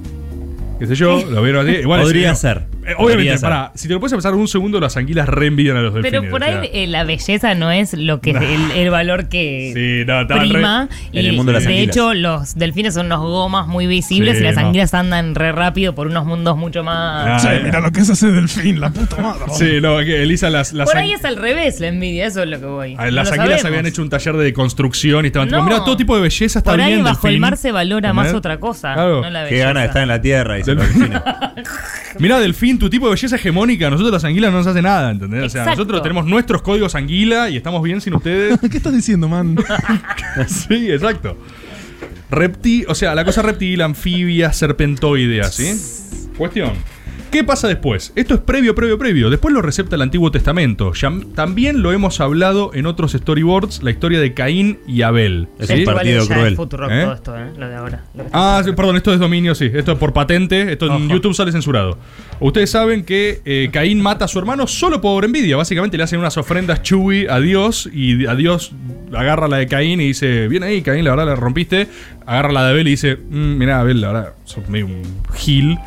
¿Qué 0.78 0.86
sé 0.86 0.94
yo? 0.94 1.22
¿Lo 1.30 1.42
vieron 1.42 1.68
así? 1.68 1.78
Igual, 1.78 2.02
Podría 2.02 2.32
no. 2.32 2.66
Eh, 2.86 2.94
obviamente, 2.96 3.38
pará, 3.40 3.72
si 3.74 3.88
te 3.88 3.94
lo 3.94 4.00
puedes 4.00 4.12
pensar 4.12 4.34
un 4.34 4.48
segundo, 4.48 4.80
las 4.80 4.96
anguilas 4.96 5.28
reenvidian 5.28 5.76
a 5.76 5.82
los 5.82 5.94
delfines. 5.94 6.18
Pero 6.20 6.30
por 6.30 6.42
o 6.42 6.44
ahí 6.46 6.52
sea. 6.52 6.82
eh, 6.82 6.86
la 6.86 7.04
belleza 7.04 7.54
no 7.54 7.70
es 7.70 7.92
lo 7.94 8.20
que 8.20 8.30
el, 8.30 8.70
el 8.74 8.90
valor 8.90 9.28
que 9.28 9.72
Sí, 9.74 10.04
no, 10.10 10.22
estaban 10.22 10.44
re- 10.48 10.54
prima. 10.54 10.88
En 11.12 11.24
y 11.24 11.28
el 11.28 11.36
mundo 11.36 11.52
de 11.52 11.58
las 11.58 11.64
de 11.64 11.70
anguilas. 11.74 11.96
hecho, 11.96 12.14
los 12.14 12.54
delfines 12.54 12.94
son 12.94 13.06
unos 13.06 13.20
gomas 13.20 13.66
muy 13.66 13.86
visibles 13.86 14.36
Sí, 14.38 14.42
y 14.42 14.46
las 14.46 14.54
no. 14.56 14.62
anguilas 14.66 14.94
andan 14.94 15.34
re 15.34 15.52
rápido 15.52 15.94
por 15.94 16.06
unos 16.06 16.24
mundos 16.26 16.56
mucho 16.56 16.82
más. 16.82 17.44
Ah, 17.44 17.54
eh. 17.54 17.60
mira 17.64 17.80
lo 17.80 17.92
que 17.92 18.00
es 18.00 18.08
ese 18.08 18.30
delfín, 18.32 18.80
la 18.80 18.90
puta 18.90 19.16
madre. 19.20 19.40
Sí, 19.52 19.78
no, 19.82 19.98
que 19.98 20.22
Elisa, 20.22 20.48
las, 20.50 20.72
las, 20.72 20.88
por 20.88 20.96
ang- 20.96 21.02
ahí 21.02 21.12
es 21.12 21.24
al 21.24 21.36
revés 21.36 21.80
la 21.80 21.88
envidia, 21.88 22.26
eso 22.26 22.42
es 22.42 22.48
lo 22.48 22.58
que 22.60 22.66
voy. 22.66 22.94
ah, 22.98 23.10
las 23.10 23.28
anguilas 23.30 23.60
sabemos. 23.60 23.64
habían 23.66 23.86
hecho 23.86 24.02
un 24.02 24.08
taller 24.10 24.36
de 24.36 24.52
construcción 24.52 25.24
y 25.24 25.28
estaban 25.28 25.48
tipo, 25.48 25.62
mira, 25.62 25.84
todo 25.84 25.96
tipo 25.96 26.16
de 26.16 26.22
belleza 26.22 26.60
está 26.60 26.70
Por 26.70 26.80
ahí 26.80 26.92
bien. 26.92 27.04
bajo 27.04 27.26
el 27.26 27.32
delfín". 27.34 27.40
mar 27.40 27.56
se 27.56 27.72
valora 27.72 28.12
más 28.12 28.32
otra 28.32 28.58
cosa, 28.58 28.94
Claro. 28.94 29.20
no 29.22 29.30
la 29.30 29.40
Qué 29.44 29.50
belleza. 29.50 29.66
ganas 29.68 29.82
de 29.82 29.86
estar 29.88 30.02
en 30.02 30.08
la 30.08 30.20
tierra. 30.22 30.56
Mira, 32.18 32.38
Delfín, 32.40 32.69
tu 32.78 32.90
tipo 32.90 33.06
de 33.06 33.14
belleza 33.14 33.36
hegemónica, 33.36 33.90
nosotros 33.90 34.12
las 34.12 34.24
anguilas 34.24 34.50
no 34.52 34.58
nos 34.58 34.66
hace 34.66 34.82
nada, 34.82 35.10
¿entendés? 35.10 35.44
O 35.44 35.48
sea, 35.48 35.64
nosotros 35.64 36.02
tenemos 36.02 36.26
nuestros 36.26 36.62
códigos 36.62 36.94
anguila 36.94 37.48
y 37.50 37.56
estamos 37.56 37.82
bien 37.82 38.00
sin 38.00 38.14
ustedes. 38.14 38.58
¿Qué 38.70 38.76
estás 38.76 38.92
diciendo, 38.92 39.28
man? 39.28 39.56
sí, 40.46 40.90
exacto. 40.90 41.36
Reptil, 42.30 42.86
o 42.88 42.94
sea, 42.94 43.14
la 43.14 43.24
cosa 43.24 43.42
reptil, 43.42 43.80
anfibia, 43.82 44.52
serpentoidea, 44.52 45.44
¿sí? 45.44 45.72
Cuestión. 46.36 46.72
¿Qué 47.30 47.44
pasa 47.44 47.68
después? 47.68 48.12
Esto 48.16 48.34
es 48.34 48.40
previo, 48.40 48.74
previo, 48.74 48.98
previo. 48.98 49.30
Después 49.30 49.54
lo 49.54 49.62
recepta 49.62 49.94
el 49.94 50.02
Antiguo 50.02 50.32
Testamento. 50.32 50.92
Ya- 50.94 51.12
también 51.36 51.80
lo 51.80 51.92
hemos 51.92 52.20
hablado 52.20 52.72
en 52.74 52.86
otros 52.86 53.12
storyboards, 53.12 53.84
la 53.84 53.92
historia 53.92 54.18
de 54.18 54.34
Caín 54.34 54.80
y 54.88 55.02
Abel. 55.02 55.46
Es 55.60 55.68
¿sí? 55.68 55.74
un 55.74 55.84
partido 55.84 56.24
ya 56.26 56.34
cruel. 56.34 56.52
Es 56.52 56.56
Futurock 56.56 56.90
¿Eh? 56.90 57.02
todo 57.02 57.14
esto, 57.14 57.38
¿eh? 57.38 57.50
Lo 57.56 57.68
de 57.68 57.74
ahora. 57.76 58.04
lo 58.14 58.24
que 58.24 58.30
Ah, 58.32 58.62
sí, 58.64 58.72
perdón, 58.72 58.96
esto 58.96 59.14
es 59.14 59.20
dominio, 59.20 59.54
sí. 59.54 59.70
Esto 59.72 59.92
es 59.92 59.98
por 59.98 60.12
patente. 60.12 60.72
Esto 60.72 60.86
en. 60.94 61.08
YouTube 61.08 61.34
sale 61.34 61.52
censurado. 61.52 61.98
Ustedes 62.40 62.70
saben 62.70 63.04
que 63.04 63.40
eh, 63.44 63.68
Caín 63.72 64.00
mata 64.00 64.24
a 64.24 64.28
su 64.28 64.38
hermano 64.40 64.66
solo 64.66 65.00
por 65.00 65.24
envidia. 65.24 65.56
Básicamente 65.56 65.96
le 65.96 66.02
hacen 66.02 66.18
unas 66.18 66.36
ofrendas 66.36 66.82
Chewie 66.82 67.28
a 67.30 67.38
Dios 67.38 67.88
y 67.92 68.26
a 68.26 68.34
Dios 68.34 68.72
agarra 69.12 69.46
la 69.46 69.58
de 69.58 69.68
Caín 69.68 70.00
y 70.00 70.08
dice: 70.08 70.48
Bien 70.48 70.64
ahí, 70.64 70.82
Caín, 70.82 71.04
la 71.04 71.10
verdad 71.10 71.26
la 71.26 71.36
rompiste. 71.36 71.86
Agarra 72.26 72.50
la 72.52 72.64
de 72.64 72.70
Abel 72.72 72.88
y 72.88 72.92
dice: 72.92 73.16
"Mm, 73.16 73.56
Mirá, 73.58 73.80
Abel, 73.80 74.00
la 74.00 74.08
verdad, 74.12 74.32
sos 74.44 74.68
medio 74.68 74.86
un 74.86 75.02
gil. 75.34 75.78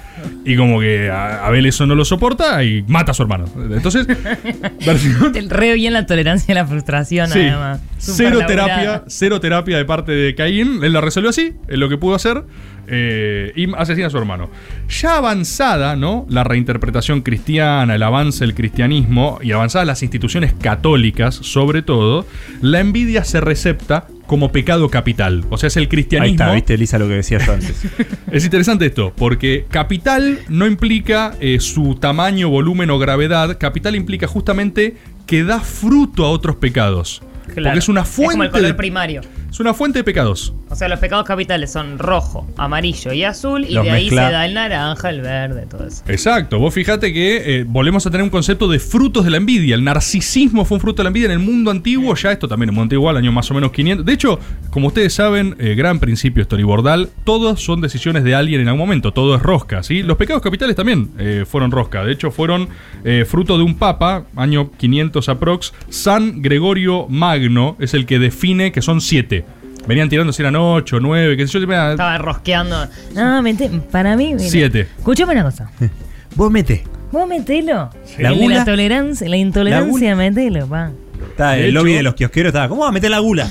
Y 0.46 0.56
como 0.56 0.80
que 0.80 1.10
a 1.10 1.33
Abel 1.46 1.66
eso 1.66 1.86
no 1.86 1.96
lo 1.96 2.06
soporta 2.06 2.64
y 2.64 2.84
mata 2.88 3.12
a 3.12 3.14
su 3.14 3.24
hermano. 3.24 3.46
Entonces, 3.72 4.08
versión, 4.86 5.34
re 5.50 5.74
bien 5.74 5.94
la 5.94 6.06
tolerancia 6.06 6.54
a 6.54 6.56
la 6.56 6.66
frustración, 6.68 7.30
Sí. 7.30 7.40
además. 7.40 7.82
Cero 7.98 8.40
laburada. 8.40 8.48
terapia, 8.48 9.04
cero 9.08 9.40
terapia 9.40 9.78
de 9.78 9.86
parte 9.86 10.12
de 10.12 10.36
Caín. 10.36 10.84
Él 10.84 10.94
la 10.94 11.02
resolvió 11.02 11.30
así, 11.30 11.54
es 11.68 11.78
lo 11.78 11.90
que 11.90 11.98
pudo 11.98 12.16
hacer. 12.16 12.44
eh, 12.86 13.54
y 13.56 13.74
asesina 13.76 14.08
a 14.08 14.10
su 14.10 14.18
hermano. 14.18 14.50
Ya 14.90 15.16
avanzada, 15.16 15.96
¿no? 15.96 16.26
La 16.30 16.44
reinterpretación 16.44 17.22
cristiana, 17.22 17.96
el 17.96 18.04
avance 18.04 18.44
del 18.44 18.54
cristianismo 18.56 19.40
y 19.42 19.54
avanzadas 19.54 19.88
las 19.88 20.04
instituciones 20.04 20.52
católicas, 20.52 21.34
sobre 21.34 21.82
todo, 21.82 22.26
la 22.60 22.82
envidia 22.82 23.24
se 23.24 23.40
recepta 23.40 24.08
como 24.34 24.52
pecado 24.52 24.90
capital. 24.90 25.46
O 25.52 25.60
sea, 25.60 25.68
es 25.68 25.78
el 25.78 25.84
Ahí 25.84 25.90
cristianismo. 25.90 26.44
está, 26.44 26.52
viste, 26.56 26.74
Elisa, 26.74 26.98
lo 26.98 27.08
que 27.08 27.14
decías 27.14 27.48
antes. 27.48 27.86
Es 28.32 28.44
interesante 28.44 28.88
esto, 28.88 29.14
porque 29.16 29.68
capital 29.70 30.40
no 30.50 30.66
implica 30.66 31.36
eh, 31.40 31.60
su 31.60 31.94
tamaño, 31.94 32.50
volumen 32.50 32.90
o 32.90 32.98
gravedad. 32.98 33.60
Capital 33.60 33.96
implica 33.96 34.26
justamente 34.26 34.98
que 35.28 35.44
da 35.44 35.60
fruto 35.60 36.26
a 36.26 36.32
otros 36.32 36.56
pecados. 36.56 37.22
Claro. 37.54 37.66
Porque 37.66 37.78
es 37.78 37.90
una 37.90 38.02
Es 38.02 38.10
como 38.10 38.32
el 38.32 38.38
fuente 38.38 38.52
color 38.54 38.68
de, 38.70 38.74
primario. 38.74 39.22
es 39.52 39.60
una 39.60 39.76
fuente 39.76 40.00
de 40.00 40.04
pecados. 40.04 40.56
O 40.74 40.76
sea, 40.76 40.88
los 40.90 41.00
pecados 41.00 41.26
capitales 41.26 41.72
son 41.72 42.00
rojo, 42.00 42.48
amarillo 42.58 43.14
y 43.14 43.24
azul, 43.24 43.64
y 43.64 43.74
Los 43.74 43.86
de 43.86 43.92
ahí 43.92 44.06
mezcla- 44.06 44.28
se 44.28 44.34
da 44.34 44.46
el 44.46 44.54
naranja, 44.56 45.10
el 45.10 45.22
verde, 45.22 45.68
todo 45.70 45.86
eso. 45.88 46.04
Exacto, 46.08 46.58
vos 46.60 46.74
fíjate 46.74 47.14
que 47.14 47.60
eh, 47.60 47.64
volvemos 47.68 48.06
a 48.08 48.12
tener 48.12 48.24
un 48.24 48.30
concepto 48.32 48.68
de 48.68 48.80
frutos 48.80 49.24
de 49.24 49.32
la 49.32 49.38
envidia. 49.38 49.76
El 49.76 49.84
narcisismo 49.84 50.66
fue 50.66 50.76
un 50.78 50.82
fruto 50.82 50.98
de 50.98 51.04
la 51.06 51.10
envidia 51.10 51.28
en 51.28 51.32
el 51.34 51.40
mundo 51.40 51.72
antiguo, 51.72 52.16
ya 52.16 52.32
esto 52.32 52.48
también 52.48 52.70
en 52.70 52.74
el 52.74 52.76
mundo 52.76 52.84
antiguo, 52.96 53.10
al 53.10 53.18
año 53.18 53.32
más 53.32 53.50
o 53.52 53.54
menos 53.54 53.72
500. 53.72 54.06
De 54.06 54.14
hecho, 54.14 54.40
como 54.72 54.88
ustedes 54.88 55.14
saben, 55.14 55.56
eh, 55.60 55.76
gran 55.76 56.00
principio 56.00 56.44
storyboardal, 56.44 57.10
todas 57.24 57.60
son 57.62 57.80
decisiones 57.80 58.24
de 58.24 58.34
alguien 58.36 58.60
en 58.62 58.68
algún 58.68 58.80
momento, 58.80 59.14
todo 59.14 59.36
es 59.36 59.42
rosca, 59.44 59.84
¿sí? 59.84 60.02
Los 60.04 60.18
pecados 60.18 60.42
capitales 60.42 60.76
también 60.76 61.12
eh, 61.20 61.46
fueron 61.48 61.70
rosca, 61.72 62.04
de 62.04 62.12
hecho 62.12 62.32
fueron 62.32 62.68
fruto 63.28 63.58
de 63.58 63.64
un 63.64 63.76
papa, 63.76 64.26
año 64.36 64.72
500 64.78 65.30
aprox, 65.30 65.74
San 65.90 66.42
Gregorio 66.42 67.06
Magno, 67.10 67.76
es 67.80 67.94
el 67.94 68.06
que 68.06 68.18
define 68.18 68.72
que 68.72 68.82
son 68.82 69.02
siete. 69.02 69.46
Venían 69.88 70.08
tirando 70.10 70.32
si 70.32 70.42
eran 70.42 70.56
ocho, 70.56 71.00
nueve, 71.00 71.36
qué 71.36 71.46
sé 71.48 71.60
yo, 71.60 71.68
mira, 71.68 71.92
Estaba 71.92 72.18
rosqueando. 72.18 72.88
No, 73.14 73.42
mete, 73.42 73.70
para 73.92 74.16
mí. 74.16 74.34
mira. 74.34 74.50
Siete. 74.50 74.88
Escuchame 74.98 75.34
una 75.34 75.44
cosa. 75.44 75.70
Vos 76.36 76.50
mete. 76.52 76.84
Vos 77.12 77.28
metelo. 77.28 77.90
¿La 78.18 78.32
gula? 78.32 78.58
la 78.58 78.66
tolerancia, 78.66 79.30
la 79.30 79.38
intolerancia, 79.38 80.16
metelo, 80.16 80.66
pa. 80.68 80.92
Está, 81.30 81.52
De 81.52 81.68
el 81.68 81.74
lobby 81.74 81.92
hecho- 81.92 81.98
de 81.98 82.04
los 82.04 82.14
kiosqueros 82.16 82.50
estaba. 82.50 82.68
¿Cómo 82.70 82.82
va 82.84 82.90
a 82.90 82.92
meter 82.92 83.12
la 83.12 83.20
gula? 83.20 83.48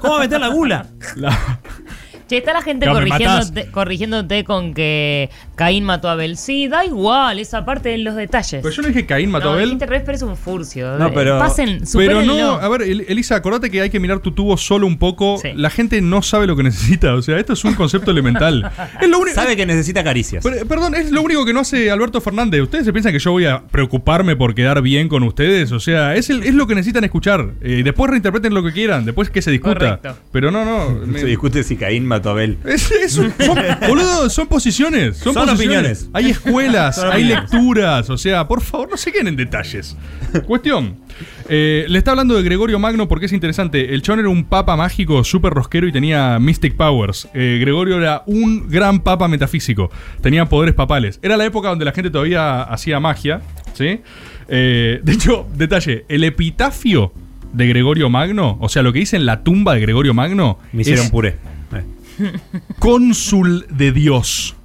¿Cómo 0.00 0.12
va 0.14 0.18
a 0.18 0.22
meter 0.22 0.40
la 0.40 0.48
gula? 0.48 0.86
la- 1.16 1.60
Che, 2.28 2.36
está 2.38 2.52
la 2.52 2.62
gente 2.62 2.84
No, 2.86 2.92
corrigiéndote, 2.92 3.70
corrigiéndote 3.70 4.44
con 4.44 4.74
que 4.74 5.30
Caín 5.56 5.84
mató 5.84 6.08
a 6.08 6.12
Abel. 6.12 6.36
Sí, 6.36 6.68
da 6.68 6.84
igual, 6.84 7.38
esa 7.38 7.64
parte 7.64 7.88
de 7.88 7.98
los 7.98 8.14
detalles. 8.16 8.60
Pero 8.62 8.70
yo 8.74 8.82
no 8.82 8.88
dije 8.88 9.06
Caín 9.06 9.30
mató 9.30 9.46
no, 9.46 9.50
a 9.52 9.54
Abel. 9.54 9.76
pero 9.78 10.12
es 10.12 10.22
un 10.22 10.36
furcio. 10.36 10.98
No, 10.98 11.06
Eh, 11.08 11.12
pero- 11.14 11.38
Pasen, 11.38 11.80
Pero 11.94 12.22
no, 12.22 12.52
a 12.52 12.68
ver, 12.68 12.82
El- 12.82 13.06
Elisa, 13.08 13.36
acordate 13.36 13.70
que 13.70 13.80
hay 13.80 13.90
que 13.90 13.98
mirar 13.98 14.20
tu 14.20 14.32
tubo 14.32 14.56
solo 14.58 14.86
un 14.86 14.98
poco. 14.98 15.38
Sí. 15.42 15.48
La 15.54 15.70
gente 15.70 16.00
no 16.02 16.20
sabe 16.22 16.46
lo 16.46 16.54
que 16.54 16.62
necesita. 16.64 17.14
O 17.14 17.22
sea, 17.22 17.38
esto 17.38 17.54
es 17.54 17.64
un 17.64 17.74
concepto 17.74 18.10
elemental. 18.10 18.70
Es 19.00 19.08
lo 19.08 19.18
único. 19.20 19.34
Sabe 19.34 19.56
que 19.56 19.64
necesita 19.64 20.04
caricias. 20.04 20.44
Pero, 20.44 20.66
perdón, 20.66 20.94
es 20.94 21.10
lo 21.10 21.22
único 21.22 21.44
que 21.46 21.52
no 21.54 21.60
hace 21.60 21.90
Alberto 21.90 22.20
Fernández. 22.20 22.60
¿Ustedes 22.62 22.84
se 22.84 22.92
piensan 22.92 23.12
que 23.12 23.18
yo 23.20 23.32
voy 23.32 23.46
a 23.46 23.62
preocuparme 23.70 24.36
por 24.36 24.54
quedar 24.54 24.82
bien 24.82 25.08
con 25.08 25.22
ustedes? 25.22 25.72
O 25.72 25.80
sea, 25.80 26.14
es, 26.14 26.28
el- 26.30 26.42
es 26.42 26.52
lo 26.54 26.66
que 26.66 26.74
necesitan 26.74 27.04
escuchar. 27.04 27.52
Eh, 27.62 27.82
después 27.84 28.10
reinterpreten 28.10 28.52
lo 28.52 28.62
que 28.62 28.72
quieran, 28.72 29.04
después 29.06 29.30
que 29.30 29.40
se 29.40 29.50
discuta. 29.50 29.98
Correcto. 29.98 30.16
Pero 30.32 30.50
no, 30.50 30.64
no. 30.64 30.90
me- 31.06 31.18
Se 31.20 31.26
discute 31.26 31.62
si 31.62 31.76
Caín 31.76 32.04
mató 32.04 32.17
Abel. 32.26 32.58
es- 32.64 32.90
es 32.90 33.16
un- 33.18 33.32
son, 33.38 33.58
boludo, 33.88 34.28
son 34.30 34.46
posiciones. 34.46 35.16
Son, 35.16 35.34
Son 35.34 35.46
posiciones. 35.46 35.58
opiniones. 36.04 36.10
Hay 36.12 36.30
escuelas, 36.30 36.96
Son 36.96 37.06
hay 37.12 37.22
opiniones. 37.22 37.50
lecturas. 37.52 38.10
O 38.10 38.18
sea, 38.18 38.46
por 38.48 38.60
favor, 38.60 38.90
no 38.90 38.96
se 38.96 39.12
queden 39.12 39.28
en 39.28 39.36
detalles. 39.36 39.96
Cuestión. 40.46 40.96
eh, 41.48 41.86
le 41.88 41.98
está 41.98 42.10
hablando 42.12 42.34
de 42.36 42.42
Gregorio 42.42 42.78
Magno 42.78 43.08
porque 43.08 43.26
es 43.26 43.32
interesante. 43.32 43.94
El 43.94 44.02
chon 44.02 44.18
era 44.20 44.28
un 44.28 44.44
papa 44.44 44.76
mágico, 44.76 45.24
súper 45.24 45.52
rosquero 45.52 45.86
y 45.88 45.92
tenía 45.92 46.38
mystic 46.38 46.74
powers. 46.76 47.28
Eh, 47.34 47.58
Gregorio 47.60 47.96
era 47.98 48.22
un 48.26 48.68
gran 48.68 49.00
papa 49.00 49.26
metafísico. 49.28 49.90
Tenía 50.20 50.44
poderes 50.46 50.74
papales. 50.74 51.18
Era 51.22 51.36
la 51.36 51.44
época 51.46 51.68
donde 51.70 51.84
la 51.84 51.92
gente 51.92 52.10
todavía 52.10 52.62
hacía 52.62 53.00
magia. 53.00 53.40
¿Sí? 53.74 54.00
Eh, 54.48 55.00
de 55.02 55.12
hecho, 55.12 55.46
detalle: 55.54 56.04
el 56.08 56.24
epitafio 56.24 57.12
de 57.52 57.66
Gregorio 57.66 58.10
Magno, 58.10 58.58
o 58.60 58.68
sea, 58.68 58.82
lo 58.82 58.92
que 58.92 58.98
dice 58.98 59.16
en 59.16 59.24
la 59.24 59.42
tumba 59.42 59.74
de 59.74 59.80
Gregorio 59.80 60.12
Magno, 60.14 60.58
Me 60.72 60.82
hicieron 60.82 61.06
es 61.06 61.10
puré. 61.10 61.36
Cónsul 62.78 63.66
de 63.70 63.92
Dios. 63.92 64.56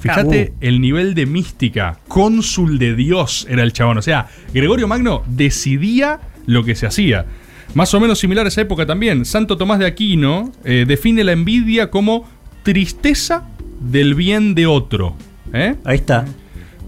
Fíjate 0.00 0.52
Uh. 0.52 0.56
el 0.60 0.80
nivel 0.80 1.14
de 1.14 1.26
mística. 1.26 1.98
Cónsul 2.08 2.78
de 2.78 2.94
Dios 2.96 3.46
era 3.48 3.62
el 3.62 3.72
chabón. 3.72 3.98
O 3.98 4.02
sea, 4.02 4.28
Gregorio 4.52 4.88
Magno 4.88 5.22
decidía 5.26 6.20
lo 6.46 6.64
que 6.64 6.74
se 6.74 6.86
hacía. 6.86 7.26
Más 7.74 7.94
o 7.94 8.00
menos 8.00 8.18
similar 8.18 8.44
a 8.44 8.48
esa 8.48 8.60
época 8.60 8.84
también. 8.84 9.24
Santo 9.24 9.56
Tomás 9.56 9.78
de 9.78 9.86
Aquino 9.86 10.52
eh, 10.64 10.84
define 10.86 11.24
la 11.24 11.32
envidia 11.32 11.90
como 11.90 12.28
tristeza 12.64 13.48
del 13.80 14.14
bien 14.14 14.54
de 14.54 14.66
otro. 14.66 15.14
¿Eh? 15.52 15.76
Ahí 15.84 15.96
está. 15.96 16.24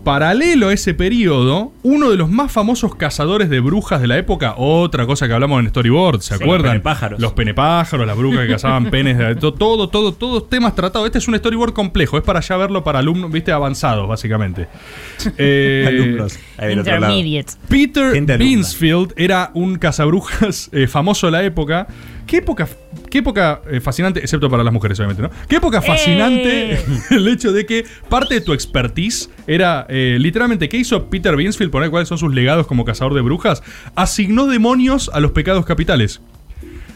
Paralelo 0.04 0.68
a 0.68 0.72
ese 0.74 0.94
periodo, 0.94 1.72
uno 1.82 2.10
de 2.10 2.16
los 2.16 2.30
más 2.30 2.52
famosos 2.52 2.94
cazadores 2.94 3.48
de 3.48 3.60
brujas 3.60 4.00
de 4.00 4.06
la 4.06 4.18
época, 4.18 4.54
otra 4.58 5.06
cosa 5.06 5.26
que 5.26 5.32
hablamos 5.34 5.60
en 5.60 5.68
Storyboard, 5.70 6.20
¿se 6.20 6.36
Sí, 6.36 6.42
acuerdan? 6.44 6.66
los 6.66 6.72
penepájaros. 6.72 7.20
Los 7.20 7.32
penepájaros, 7.32 8.06
las 8.06 8.16
brujas 8.16 8.42
que 8.46 8.52
cazaban 8.52 8.90
penes, 8.90 9.16
de- 9.18 9.34
to- 9.36 9.54
todo, 9.54 9.88
todo, 9.88 10.12
todos 10.12 10.48
temas 10.50 10.74
tratados. 10.74 11.06
Este 11.06 11.18
es 11.18 11.26
un 11.28 11.36
storyboard 11.36 11.72
complejo, 11.72 12.18
es 12.18 12.22
para 12.22 12.40
ya 12.40 12.56
verlo 12.56 12.84
para 12.84 12.98
alumnos, 12.98 13.32
viste, 13.32 13.50
avanzados, 13.52 14.06
básicamente. 14.08 14.68
Eh, 15.38 15.84
Alumnos. 15.88 16.38
Ahí 16.58 16.68
del 16.68 16.80
otro 16.80 16.92
lado. 17.00 17.12
Intermediate. 17.14 17.52
Peter 17.68 18.12
Gente 18.12 18.32
alumna. 18.34 18.50
Binsfield 18.50 19.12
era 19.16 19.50
un 19.54 19.76
cazabrujas 19.76 20.68
eh, 20.72 20.86
famoso 20.86 21.26
de 21.26 21.32
la 21.32 21.42
época. 21.44 21.86
¿Qué 22.26 22.38
época, 22.38 22.68
qué 23.10 23.18
época 23.18 23.60
eh, 23.70 23.80
fascinante, 23.80 24.20
excepto 24.20 24.48
para 24.48 24.64
las 24.64 24.72
mujeres, 24.72 24.98
obviamente, 24.98 25.22
¿no? 25.22 25.30
¿Qué 25.48 25.56
época 25.56 25.82
fascinante 25.82 26.74
¡Eh! 26.74 26.84
el 27.10 27.28
hecho 27.28 27.52
de 27.52 27.66
que 27.66 27.84
parte 28.08 28.34
de 28.34 28.40
tu 28.40 28.52
expertise 28.52 29.30
era 29.46 29.86
eh, 29.88 30.16
literalmente 30.20 30.68
qué 30.68 30.76
hizo 30.76 31.10
Peter 31.10 31.36
Binsfield, 31.36 31.70
poner 31.70 31.90
cuáles 31.90 32.08
son 32.08 32.18
sus 32.18 32.34
legados 32.34 32.66
como 32.66 32.84
cazador 32.84 33.14
de 33.14 33.20
brujas? 33.20 33.62
Asignó 33.94 34.46
demonios 34.46 35.10
a 35.12 35.20
los 35.20 35.32
pecados 35.32 35.64
capitales. 35.66 36.20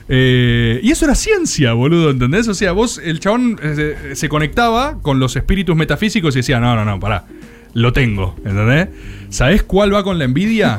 Eh, 0.08 0.80
y 0.82 0.90
eso 0.90 1.04
era 1.04 1.14
ciencia, 1.14 1.74
boludo, 1.74 2.10
¿entendés? 2.10 2.48
O 2.48 2.54
sea, 2.54 2.72
vos, 2.72 2.98
el 3.02 3.20
chabón 3.20 3.58
eh, 3.62 3.96
se, 4.00 4.16
se 4.16 4.28
conectaba 4.28 4.98
con 5.02 5.20
los 5.20 5.36
espíritus 5.36 5.76
metafísicos 5.76 6.34
y 6.34 6.38
decía, 6.38 6.60
no, 6.60 6.74
no, 6.74 6.84
no, 6.84 6.98
pará, 6.98 7.26
lo 7.74 7.92
tengo, 7.92 8.34
¿entendés? 8.38 8.88
¿Sabés 9.28 9.62
cuál 9.62 9.94
va 9.94 10.02
con 10.02 10.18
la 10.18 10.24
envidia? 10.24 10.78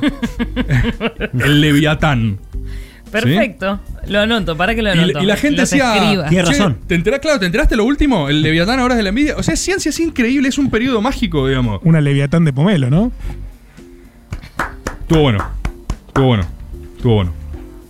el 1.39 1.61
leviatán. 1.61 2.39
Perfecto. 3.11 3.79
Lo 4.07 4.19
anoto, 4.19 4.55
para 4.57 4.73
que 4.75 4.81
lo 4.81 4.91
anoto. 4.91 5.21
y 5.21 5.25
la 5.25 5.35
gente 5.35 5.61
Los 5.61 5.69
decía, 5.69 5.95
escriba. 5.95 6.27
Tiene 6.29 6.43
"Che, 6.43 6.49
razón. 6.51 6.77
¿te 6.87 6.95
enterás, 6.95 7.19
claro, 7.19 7.39
¿te 7.39 7.45
enteraste 7.45 7.75
lo 7.75 7.85
último? 7.85 8.29
El 8.29 8.41
leviatán 8.41 8.79
ahora 8.79 8.93
es 8.95 8.97
de 8.97 9.03
la 9.03 9.09
envidia. 9.09 9.35
O 9.37 9.43
sea, 9.43 9.55
ciencia, 9.55 9.89
es 9.89 9.99
increíble, 9.99 10.47
es 10.49 10.57
un 10.57 10.69
periodo 10.69 11.01
mágico, 11.01 11.47
digamos. 11.47 11.81
Una 11.83 12.01
leviatán 12.01 12.45
de 12.45 12.53
pomelo, 12.53 12.89
¿no? 12.89 13.11
Estuvo 15.01 15.21
bueno. 15.21 15.45
Estuvo 16.07 16.25
bueno. 16.25 16.45
Estuvo 16.95 17.15
bueno. 17.15 17.33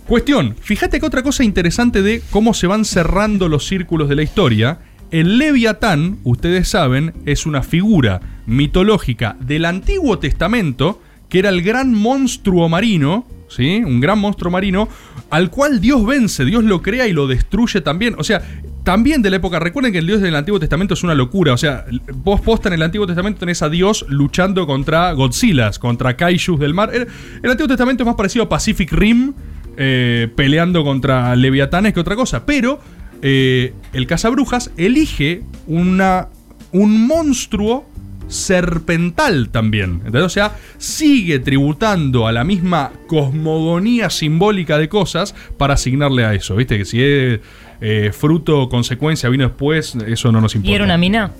Cuestión, 0.06 0.56
fíjate 0.60 0.98
que 0.98 1.06
otra 1.06 1.22
cosa 1.22 1.44
interesante 1.44 2.02
de 2.02 2.20
cómo 2.30 2.52
se 2.54 2.66
van 2.66 2.84
cerrando 2.84 3.48
los 3.48 3.66
círculos 3.66 4.08
de 4.08 4.16
la 4.16 4.22
historia. 4.22 4.78
El 5.12 5.38
Leviatán, 5.38 6.18
ustedes 6.24 6.68
saben, 6.68 7.12
es 7.26 7.46
una 7.46 7.62
figura 7.62 8.20
mitológica 8.46 9.36
del 9.40 9.64
Antiguo 9.64 10.18
Testamento 10.18 11.00
que 11.30 11.38
era 11.38 11.48
el 11.48 11.62
gran 11.62 11.94
monstruo 11.94 12.68
marino, 12.68 13.24
¿sí? 13.48 13.82
Un 13.84 14.00
gran 14.00 14.18
monstruo 14.18 14.50
marino 14.50 14.88
al 15.30 15.50
cual 15.50 15.80
Dios 15.80 16.04
vence, 16.04 16.44
Dios 16.44 16.64
lo 16.64 16.82
crea 16.82 17.06
y 17.06 17.12
lo 17.12 17.26
destruye 17.26 17.80
también. 17.80 18.16
O 18.18 18.24
sea, 18.24 18.42
también 18.82 19.22
de 19.22 19.30
la 19.30 19.36
época, 19.36 19.58
recuerden 19.58 19.92
que 19.92 19.98
el 19.98 20.06
Dios 20.06 20.20
del 20.20 20.34
Antiguo 20.34 20.58
Testamento 20.58 20.94
es 20.94 21.04
una 21.04 21.14
locura. 21.14 21.52
O 21.52 21.56
sea, 21.56 21.86
vos 22.14 22.40
posta 22.40 22.68
en 22.68 22.74
el 22.74 22.82
Antiguo 22.82 23.06
Testamento 23.06 23.38
tenés 23.38 23.62
a 23.62 23.68
Dios 23.68 24.04
luchando 24.08 24.66
contra 24.66 25.12
Godzillas, 25.12 25.78
contra 25.78 26.16
Kaijus 26.16 26.58
del 26.58 26.74
mar. 26.74 26.90
El, 26.92 27.06
el 27.42 27.50
Antiguo 27.50 27.68
Testamento 27.68 28.02
es 28.02 28.06
más 28.06 28.16
parecido 28.16 28.44
a 28.44 28.48
Pacific 28.48 28.92
Rim, 28.92 29.32
eh, 29.76 30.28
peleando 30.34 30.82
contra 30.84 31.34
leviatanes 31.36 31.94
que 31.94 32.00
otra 32.00 32.16
cosa. 32.16 32.44
Pero 32.44 32.80
eh, 33.22 33.74
el 33.92 34.06
cazabrujas 34.06 34.70
elige 34.76 35.42
una, 35.66 36.28
un 36.72 37.06
monstruo 37.06 37.89
serpental 38.30 39.48
también. 39.50 39.94
¿entendés? 39.98 40.22
O 40.22 40.28
sea, 40.28 40.56
sigue 40.78 41.38
tributando 41.38 42.26
a 42.26 42.32
la 42.32 42.44
misma 42.44 42.92
cosmogonía 43.06 44.10
simbólica 44.10 44.78
de 44.78 44.88
cosas 44.88 45.34
para 45.58 45.74
asignarle 45.74 46.24
a 46.24 46.34
eso. 46.34 46.56
¿Viste? 46.56 46.78
Que 46.78 46.84
si 46.84 47.02
es 47.02 47.40
eh, 47.80 48.10
fruto 48.12 48.62
o 48.62 48.68
consecuencia 48.68 49.28
vino 49.28 49.44
después, 49.44 49.94
eso 50.06 50.32
no 50.32 50.40
nos 50.40 50.54
importa. 50.54 50.70
¿Y 50.72 50.74
era 50.74 50.84
una 50.84 50.96
mina? 50.98 51.30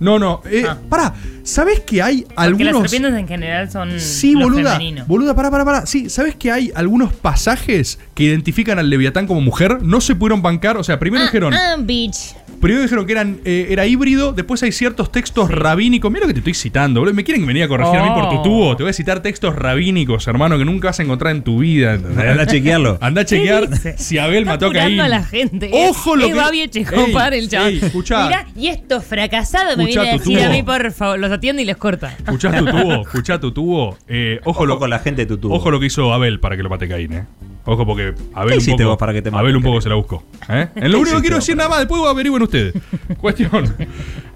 No, 0.00 0.18
no. 0.18 0.42
Eh, 0.50 0.64
Ah. 0.68 0.76
Pará, 0.88 1.14
¿sabés 1.44 1.78
que 1.80 2.02
hay 2.02 2.22
Porque 2.22 2.34
las 2.34 2.44
algunos. 2.46 2.90
serpientes 2.90 3.20
en 3.20 3.28
general 3.28 3.70
son 3.70 4.00
Sí, 4.00 4.34
boluda. 4.34 4.80
Boluda, 5.06 5.34
pará, 5.36 5.48
pará, 5.48 5.64
pará. 5.64 5.86
Sí, 5.86 6.10
¿sabes 6.10 6.34
que 6.34 6.50
hay 6.50 6.72
algunos 6.74 7.12
pasajes 7.12 8.00
que 8.14 8.24
identifican 8.24 8.80
al 8.80 8.90
Leviatán 8.90 9.28
como 9.28 9.40
mujer? 9.40 9.80
No 9.80 10.00
se 10.00 10.16
pudieron 10.16 10.42
bancar. 10.42 10.76
O 10.76 10.82
sea, 10.82 10.98
primero 10.98 11.22
dijeron. 11.22 11.54
Ah, 11.54 11.76
bitch. 11.78 12.34
Primero 12.62 12.82
dijeron 12.82 13.04
que 13.06 13.12
eran, 13.12 13.40
eh, 13.44 13.66
era 13.70 13.84
híbrido, 13.86 14.32
después 14.32 14.62
hay 14.62 14.70
ciertos 14.72 15.10
textos 15.12 15.50
rabínicos. 15.50 16.10
Mira 16.12 16.22
lo 16.22 16.28
que 16.28 16.32
te 16.34 16.38
estoy 16.40 16.54
citando, 16.54 17.00
boludo. 17.00 17.12
Me 17.14 17.24
quieren 17.24 17.44
venir 17.44 17.64
a 17.64 17.68
corregir 17.68 17.96
a 17.98 18.04
mí 18.04 18.10
por 18.14 18.30
tu 18.30 18.36
Oh. 18.36 18.42
tubo. 18.42 18.76
Te 18.76 18.84
voy 18.84 18.90
a 18.90 18.92
citar 18.92 19.20
textos 19.20 19.54
rabínicos, 19.56 20.26
hermano, 20.28 20.56
que 20.56 20.64
nunca 20.64 20.88
vas 20.88 21.00
a 21.00 21.02
encontrar 21.02 21.34
en 21.34 21.42
tu 21.42 21.58
vida. 21.58 21.94
Anda 21.94 22.42
a 22.44 22.46
chequearlo. 22.46 22.98
Anda 23.00 23.22
a 23.22 23.24
chequear 23.24 23.68
si 23.98 24.18
Abel 24.18 24.38
Está 24.44 24.50
mató 24.52 24.66
a 24.68 24.72
Caín. 24.72 25.00
a 25.00 25.08
la 25.08 25.24
gente. 25.24 25.70
Ojo 25.72 26.14
lo 26.16 26.24
es 26.24 26.32
que. 26.32 26.38
Babi 26.38 26.60
Echecopar, 26.62 27.34
el 27.34 27.48
chaval. 27.48 27.72
ey, 27.72 27.80
escuchá. 27.82 28.26
Mira, 28.28 28.46
y 28.56 28.68
esto 28.68 29.00
fracasado 29.02 29.76
me 29.76 29.86
viene 29.86 30.08
a 30.08 30.12
decir 30.12 30.40
a 30.40 30.48
mí, 30.48 30.62
por 30.62 30.92
favor. 30.92 31.18
Los 31.18 31.32
atiende 31.32 31.62
y 31.62 31.64
les 31.64 31.76
corta. 31.76 32.14
Escuchá 32.16 32.56
tu 32.56 32.64
tubo, 32.64 33.02
escuchá 33.02 33.40
tu 33.40 33.52
tubo. 33.52 33.98
Eh, 34.06 34.38
ojo, 34.44 34.52
Ojo 34.52 34.66
lo, 34.66 34.78
con 34.78 34.88
la 34.90 35.00
gente 35.00 35.22
de 35.22 35.26
tu 35.26 35.38
tubo. 35.38 35.54
Ojo 35.56 35.70
lo 35.72 35.80
que 35.80 35.86
hizo 35.86 36.12
Abel 36.12 36.38
para 36.38 36.56
que 36.56 36.62
lo 36.62 36.68
mate 36.70 36.86
Caín, 36.86 37.12
eh. 37.14 37.24
Ojo 37.64 37.86
porque 37.86 38.14
Abel 38.34 38.58
¿Qué 38.58 38.70
un 38.70 38.76
poco, 38.76 38.88
vos 38.90 38.98
para 38.98 39.12
que 39.12 39.22
te 39.22 39.30
mate, 39.30 39.40
Abel 39.40 39.56
un 39.56 39.62
poco 39.62 39.74
Caín? 39.74 39.82
se 39.82 39.88
la 39.88 39.94
buscó. 39.94 40.24
¿eh? 40.48 40.68
En 40.74 40.90
lo 40.90 40.98
¿Qué 40.98 41.02
único 41.02 41.16
que 41.16 41.22
quiero 41.22 41.36
decir 41.36 41.56
nada 41.56 41.68
más, 41.68 41.78
después 41.78 42.02
averigüen 42.04 42.42
ustedes. 42.42 42.74
Cuestión. 43.20 43.74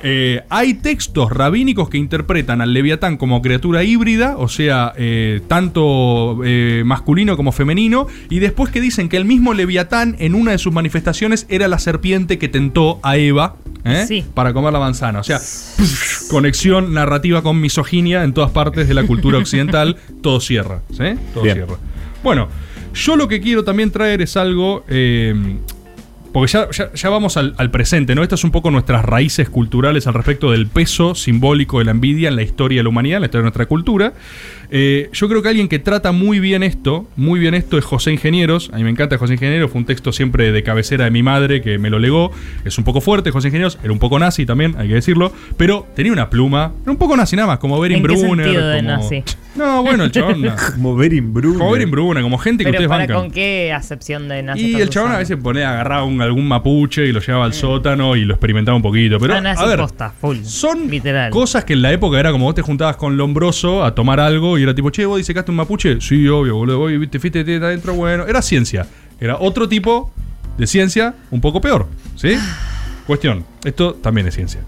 Eh, 0.03 0.43
hay 0.49 0.75
textos 0.75 1.33
rabínicos 1.33 1.89
que 1.89 1.99
interpretan 1.99 2.61
al 2.61 2.73
leviatán 2.73 3.17
como 3.17 3.43
criatura 3.43 3.83
híbrida, 3.83 4.37
o 4.37 4.49
sea, 4.49 4.93
eh, 4.97 5.41
tanto 5.49 6.39
eh, 6.45 6.83
masculino 6.87 7.37
como 7.37 7.51
femenino, 7.51 8.07
y 8.31 8.39
después 8.39 8.71
que 8.71 8.81
dicen 8.81 9.09
que 9.09 9.17
el 9.17 9.25
mismo 9.25 9.55
leviatán 9.55 10.17
en 10.19 10.35
una 10.35 10.53
de 10.53 10.59
sus 10.59 10.73
manifestaciones 10.73 11.47
era 11.49 11.67
la 11.67 11.79
serpiente 11.79 12.39
que 12.39 12.49
tentó 12.49 13.01
a 13.03 13.17
Eva 13.17 13.57
¿eh? 13.85 14.05
Sí. 14.07 14.25
para 14.35 14.53
comer 14.53 14.73
la 14.73 14.79
manzana. 14.79 15.21
O 15.21 15.25
sea, 15.25 15.41
conexión 16.31 16.95
narrativa 16.95 17.43
con 17.43 17.61
misoginia 17.61 18.23
en 18.25 18.33
todas 18.33 18.51
partes 18.51 18.89
de 18.89 18.95
la 18.95 19.05
cultura 19.05 19.39
occidental, 19.39 19.97
todo 20.23 20.41
cierra. 20.41 20.83
¿sí? 20.91 21.15
Todo 21.35 21.45
Bien. 21.45 21.57
cierra. 21.57 21.77
Bueno, 22.23 22.49
yo 22.97 23.17
lo 23.17 23.29
que 23.29 23.41
quiero 23.41 23.63
también 23.63 23.91
traer 23.91 24.23
es 24.23 24.37
algo. 24.37 24.85
eh, 24.89 25.35
porque 26.37 26.53
ya, 26.53 26.69
ya- 26.71 26.93
ya 26.93 27.09
vamos 27.09 27.39
al, 27.39 27.55
al 27.57 27.71
presente, 27.71 28.15
¿no? 28.15 28.23
Estas 28.23 28.41
son 28.41 28.49
un 28.49 28.53
poco 28.53 28.71
nuestras 28.71 29.03
raíces 29.07 29.49
culturales 29.49 30.07
al 30.07 30.13
respecto 30.13 30.51
del 30.51 30.67
peso 30.67 31.15
simbólico 31.15 31.79
de 31.79 31.87
la 31.87 31.93
envidia 31.93 32.29
en 32.29 32.37
la 32.37 32.43
historia 32.43 32.81
de 32.81 32.83
la 32.83 32.91
humanidad, 32.91 33.17
en 33.17 33.21
la 33.23 33.27
historia 33.29 33.41
de 33.41 33.45
nuestra 33.45 33.65
cultura. 33.65 34.13
Eh, 34.71 35.09
yo 35.13 35.29
creo 35.29 35.41
que 35.43 35.49
alguien 35.49 35.69
que 35.69 35.79
trata 35.79 36.13
muy 36.13 36.41
bien 36.41 36.63
esto, 36.63 37.09
muy 37.17 37.41
bien 37.41 37.55
esto, 37.55 37.79
es 37.79 37.85
José 37.87 38.13
Ingenieros. 38.13 38.69
A 38.75 38.77
mí 38.77 38.85
me 38.85 38.91
encanta 38.91 39.17
José 39.17 39.33
Ingenieros, 39.35 39.71
fue 39.71 39.79
un 39.81 39.87
texto 39.87 40.13
siempre 40.13 40.53
de 40.53 40.63
cabecera 40.63 41.05
de 41.07 41.11
mi 41.11 41.23
madre 41.23 41.63
que 41.63 41.79
me 41.79 41.89
lo 41.89 41.99
legó. 41.99 42.33
Es 42.67 42.77
un 42.77 42.85
poco 42.85 43.01
fuerte, 43.01 43.31
José 43.31 43.49
Ingenieros, 43.49 43.79
era 43.83 43.93
un 43.93 43.99
poco 43.99 44.19
nazi 44.19 44.45
también, 44.45 44.75
hay 44.77 44.89
que 44.89 44.95
decirlo, 44.95 45.33
pero 45.57 45.87
tenía 45.97 46.13
una 46.13 46.29
pluma, 46.29 46.73
era 46.83 46.91
un 46.91 46.99
poco 46.99 47.17
nazi 47.17 47.35
nada 47.37 47.49
más, 47.49 47.59
como 47.61 47.81
Berin 47.81 47.99
¿En 47.99 48.03
qué 48.03 48.09
Brunner. 48.13 48.45
sentido 48.47 48.69
de 48.69 48.77
como- 48.79 48.89
nazi? 48.91 49.25
No, 49.57 49.83
bueno, 49.83 50.05
el 50.05 50.11
chabón. 50.13 50.43
no. 50.43 50.53
Como 50.75 50.97
Berin 50.97 51.33
Brune. 51.33 51.57
Como 51.57 51.71
Berin 51.73 51.91
Bruna, 51.91 52.21
como 52.21 52.37
gente 52.37 52.63
que 52.63 52.69
Pero 52.73 52.81
ustedes 52.85 52.89
para 52.91 53.03
bancan. 53.07 53.17
con 53.17 53.31
qué 53.31 53.73
acepción 53.73 54.29
de 54.29 54.43
nazi 54.43 54.67
Y 54.67 54.75
el 54.83 54.91
chabón 54.91 55.13
a 55.13 55.17
veces 55.17 55.39
ponía, 55.43 55.71
agarraba 55.73 56.05
un- 56.05 56.21
algún 56.27 56.47
mapuche 56.47 57.07
y 57.07 57.13
lo 57.13 57.21
llevaba 57.21 57.45
al 57.47 57.55
sótano 57.55 58.17
y 58.17 58.25
lo 58.25 58.35
experimentaba 58.35 58.77
un 58.77 58.83
poquito. 58.83 59.19
Pero, 59.19 59.35
Ah, 59.35 59.55
a 59.57 59.67
ver, 59.67 59.79
posta, 59.79 60.13
full. 60.21 60.39
son 60.43 60.89
Literal. 60.91 61.31
cosas 61.31 61.65
que 61.65 61.73
en 61.73 61.83
la 61.83 61.93
época 61.93 62.19
era 62.21 62.33
como 62.33 62.45
vos 62.47 62.55
te 62.55 62.63
juntabas 62.63 62.97
con 62.97 63.17
Lombroso 63.17 63.85
a 63.85 63.95
tomar 63.95 64.21
algo 64.21 64.59
y 64.59 64.63
era 64.63 64.75
tipo, 64.75 64.91
che, 64.91 65.05
vos 65.07 65.19
disecaste 65.19 65.51
un 65.51 65.57
mapuche. 65.57 66.01
Sí, 66.01 66.27
obvio, 66.29 66.57
boludo. 66.57 66.79
Vos 66.79 66.91
te 67.11 67.19
fuiste 67.19 67.43
de 67.45 67.57
adentro, 67.57 67.95
bueno. 67.95 68.27
Era 68.27 68.43
ciencia. 68.43 68.87
Era 69.21 69.37
otro 69.39 69.69
tipo 69.69 70.13
de 70.59 70.67
ciencia 70.67 71.15
un 71.31 71.41
poco 71.41 71.61
peor. 71.61 71.87
¿Sí? 72.17 72.35
Cuestión. 73.07 73.45
Esto 73.65 73.95
también 73.95 74.27
es 74.27 74.35
ciencia. 74.35 74.61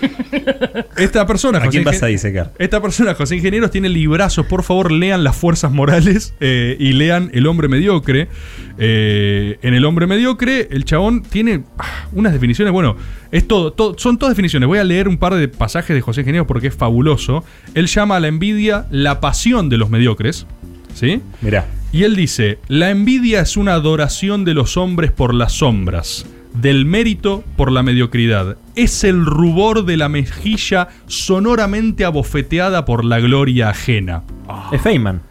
Esta 0.96 1.26
persona, 1.26 1.58
¿A 1.58 1.68
quién 1.68 1.84
vas 1.84 2.02
a 2.02 2.06
disecar? 2.06 2.52
esta 2.58 2.80
persona, 2.82 3.14
José 3.14 3.36
Ingenieros, 3.36 3.70
tiene 3.70 3.88
librazos. 3.88 4.46
Por 4.46 4.62
favor, 4.62 4.92
lean 4.92 5.24
las 5.24 5.36
fuerzas 5.36 5.72
morales 5.72 6.34
eh, 6.40 6.76
y 6.78 6.92
lean 6.92 7.30
El 7.32 7.46
hombre 7.46 7.68
mediocre. 7.68 8.28
Eh, 8.78 9.58
en 9.62 9.74
El 9.74 9.84
hombre 9.84 10.06
mediocre, 10.06 10.68
el 10.70 10.84
chabón 10.84 11.22
tiene 11.22 11.64
ah, 11.78 12.06
unas 12.12 12.32
definiciones. 12.32 12.72
Bueno, 12.72 12.96
es 13.32 13.46
todo, 13.48 13.72
todo- 13.72 13.96
son 13.98 14.18
todas 14.18 14.32
definiciones. 14.34 14.66
Voy 14.66 14.78
a 14.78 14.84
leer 14.84 15.08
un 15.08 15.16
par 15.18 15.34
de 15.34 15.48
pasajes 15.48 15.94
de 15.94 16.00
José 16.00 16.20
Ingenieros 16.22 16.46
porque 16.46 16.68
es 16.68 16.74
fabuloso. 16.74 17.44
Él 17.74 17.86
llama 17.86 18.16
a 18.16 18.20
la 18.20 18.28
envidia 18.28 18.86
la 18.90 19.20
pasión 19.20 19.68
de 19.68 19.78
los 19.78 19.90
mediocres. 19.90 20.46
¿Sí? 20.94 21.20
Mirá. 21.42 21.66
Y 21.92 22.04
él 22.04 22.16
dice, 22.16 22.58
la 22.68 22.90
envidia 22.90 23.40
es 23.40 23.56
una 23.56 23.74
adoración 23.74 24.44
de 24.44 24.54
los 24.54 24.76
hombres 24.76 25.12
por 25.12 25.34
las 25.34 25.52
sombras, 25.52 26.26
del 26.60 26.84
mérito 26.86 27.44
por 27.56 27.70
la 27.72 27.82
mediocridad. 27.82 28.56
Es 28.74 29.04
el 29.04 29.24
rubor 29.24 29.84
de 29.84 29.96
la 29.96 30.08
mejilla 30.08 30.88
sonoramente 31.06 32.04
abofeteada 32.04 32.84
por 32.84 33.04
la 33.04 33.20
gloria 33.20 33.70
ajena. 33.70 34.22
Es 34.72 34.80
Feynman. 34.82 35.22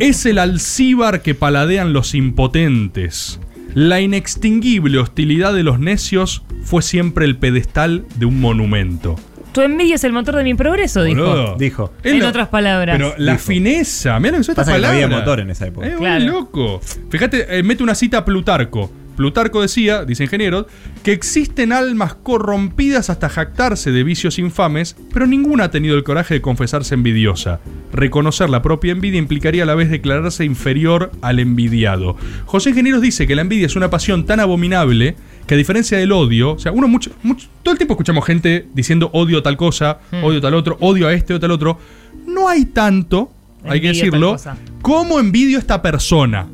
Es 0.00 0.24
el 0.24 0.38
alcíbar 0.38 1.20
que 1.20 1.34
paladean 1.34 1.92
los 1.92 2.14
impotentes. 2.14 3.38
La 3.74 4.00
inextinguible 4.00 4.98
hostilidad 4.98 5.52
de 5.54 5.62
los 5.62 5.78
necios 5.78 6.42
fue 6.64 6.80
siempre 6.82 7.26
el 7.26 7.36
pedestal 7.36 8.06
de 8.16 8.24
un 8.26 8.40
monumento. 8.40 9.16
Tu 9.52 9.60
envidia 9.60 9.96
es 9.96 10.04
el 10.04 10.12
motor 10.12 10.36
de 10.36 10.44
mi 10.44 10.54
progreso, 10.54 11.02
dijo. 11.02 11.20
Boludo. 11.24 11.56
Dijo. 11.58 11.92
En 12.04 12.20
lo- 12.20 12.28
otras 12.28 12.48
palabras. 12.48 12.96
Pero 12.96 13.14
la 13.18 13.32
Dijo. 13.32 13.44
fineza, 13.44 14.18
mira 14.18 14.32
lo 14.32 14.38
que 14.38 14.44
son 14.44 14.52
estas 14.54 14.66
que 14.66 14.70
no 14.80 14.86
había 14.88 15.02
palabras. 15.02 15.20
motor 15.20 15.40
en 15.40 15.50
esa 15.50 15.66
época. 15.66 15.86
Eh, 15.88 15.94
Claro. 15.98 16.24
loco. 16.24 16.80
Fíjate, 17.10 17.58
eh, 17.58 17.62
mete 17.62 17.82
una 17.82 17.94
cita 17.94 18.18
a 18.18 18.24
Plutarco. 18.24 18.90
Plutarco 19.20 19.60
decía, 19.60 20.06
dice 20.06 20.24
ingeniero, 20.24 20.66
que 21.02 21.12
existen 21.12 21.74
almas 21.74 22.14
corrompidas 22.14 23.10
hasta 23.10 23.28
jactarse 23.28 23.92
de 23.92 24.02
vicios 24.02 24.38
infames, 24.38 24.96
pero 25.12 25.26
ninguna 25.26 25.64
ha 25.64 25.70
tenido 25.70 25.94
el 25.94 26.04
coraje 26.04 26.32
de 26.32 26.40
confesarse 26.40 26.94
envidiosa. 26.94 27.60
Reconocer 27.92 28.48
la 28.48 28.62
propia 28.62 28.92
envidia 28.92 29.18
implicaría 29.18 29.64
a 29.64 29.66
la 29.66 29.74
vez 29.74 29.90
declararse 29.90 30.46
inferior 30.46 31.12
al 31.20 31.38
envidiado. 31.38 32.16
José 32.46 32.70
Ingenieros 32.70 33.02
dice 33.02 33.26
que 33.26 33.34
la 33.34 33.42
envidia 33.42 33.66
es 33.66 33.76
una 33.76 33.90
pasión 33.90 34.24
tan 34.24 34.40
abominable 34.40 35.16
que 35.46 35.52
a 35.52 35.58
diferencia 35.58 35.98
del 35.98 36.12
odio, 36.12 36.52
o 36.52 36.58
sea, 36.58 36.72
uno 36.72 36.88
mucho, 36.88 37.10
mucho- 37.22 37.46
todo 37.62 37.72
el 37.72 37.78
tiempo 37.78 37.92
escuchamos 37.92 38.24
gente 38.24 38.68
diciendo 38.72 39.10
odio 39.12 39.42
tal 39.42 39.58
cosa, 39.58 39.98
odio 40.22 40.40
tal 40.40 40.54
otro, 40.54 40.78
odio 40.80 41.06
a 41.08 41.12
este 41.12 41.34
o 41.34 41.38
tal 41.40 41.50
otro. 41.50 41.78
No 42.26 42.48
hay 42.48 42.64
tanto, 42.64 43.30
hay 43.64 43.82
que 43.82 43.88
decirlo, 43.88 44.32
cosa. 44.32 44.56
¿cómo 44.80 45.20
envidio 45.20 45.58
a 45.58 45.60
esta 45.60 45.82
persona? 45.82 46.46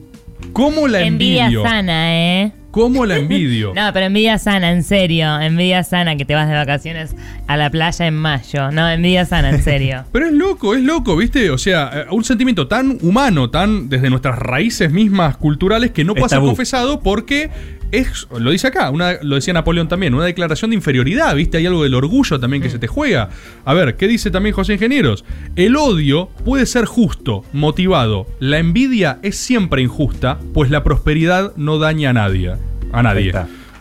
¿Cómo 0.57 0.89
la 0.89 1.03
Envidia 1.03 1.43
envidio? 1.45 1.63
sana, 1.65 2.17
¿eh? 2.17 2.53
¿Cómo 2.77 3.07
la 3.07 3.17
envidio? 3.17 3.73
No, 3.75 3.91
pero 3.95 4.05
envidia 4.07 4.37
sana, 4.39 4.71
en 4.71 4.83
serio. 4.83 5.41
Envidia 5.41 5.83
sana 5.83 6.17
que 6.17 6.27
te 6.27 6.35
vas 6.35 6.47
de 6.47 6.55
vacaciones 6.55 7.17
a 7.47 7.57
la 7.57 7.71
playa 7.71 8.07
en 8.07 8.15
mayo. 8.17 8.71
No, 8.71 8.87
envidia 8.87 9.25
sana, 9.25 9.49
en 9.49 9.63
serio. 9.63 10.05
Pero 10.13 10.27
es 10.27 10.33
loco, 10.33 10.75
es 10.75 10.83
loco, 10.83 11.17
¿viste? 11.17 11.51
O 11.51 11.57
sea, 11.57 11.91
eh, 11.95 12.05
un 12.11 12.23
sentimiento 12.23 12.69
tan 12.69 12.99
humano, 13.01 13.49
tan 13.49 13.89
desde 13.89 14.11
nuestras 14.11 14.39
raíces 14.39 14.93
mismas 14.93 15.39
culturales 15.39 15.93
que 15.93 16.05
no 16.05 16.13
puede 16.13 16.27
Es 16.27 16.31
ser 16.31 16.39
tabú. 16.39 16.49
confesado 16.49 17.01
porque 17.01 17.51
es, 17.93 18.27
lo 18.39 18.51
dice 18.51 18.67
acá, 18.67 18.91
una, 18.91 19.15
lo 19.23 19.37
decía 19.37 19.55
Napoleón 19.55 19.89
también, 19.89 20.13
una 20.15 20.25
declaración 20.25 20.71
de 20.71 20.77
inferioridad, 20.77 21.35
¿viste? 21.35 21.57
Hay 21.59 21.67
algo 21.67 21.83
del 21.83 21.95
orgullo 21.95 22.39
también 22.39 22.63
que 22.63 22.69
se 22.69 22.79
te 22.79 22.89
juega. 22.89 23.31
A 23.65 23.73
ver, 23.75 23.97
¿qué 23.97 24.09
dice 24.09 24.31
también 24.31 24.55
José 24.55 24.75
Ingenieros? 24.75 25.25
El 25.55 25.77
odio 25.77 26.29
puede 26.45 26.67
ser 26.67 26.85
justo, 26.85 27.45
motivado. 27.53 28.27
La 28.41 28.59
envidia 28.59 29.19
es 29.23 29.37
siempre 29.37 29.83
injusta, 29.83 30.39
pues 30.53 30.71
la 30.71 30.83
prosperidad 30.83 31.53
no 31.57 31.79
daña 31.79 32.11
a 32.11 32.15
nadie. 32.15 32.55
A 32.93 33.03
nadie. 33.03 33.33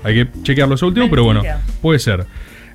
Hay 0.04 0.14
que 0.14 0.28
chequearlo 0.44 0.76
eso 0.76 0.88
último, 0.88 1.10
pero 1.10 1.24
bueno, 1.24 1.42
puede 1.82 2.00
ser. 2.00 2.26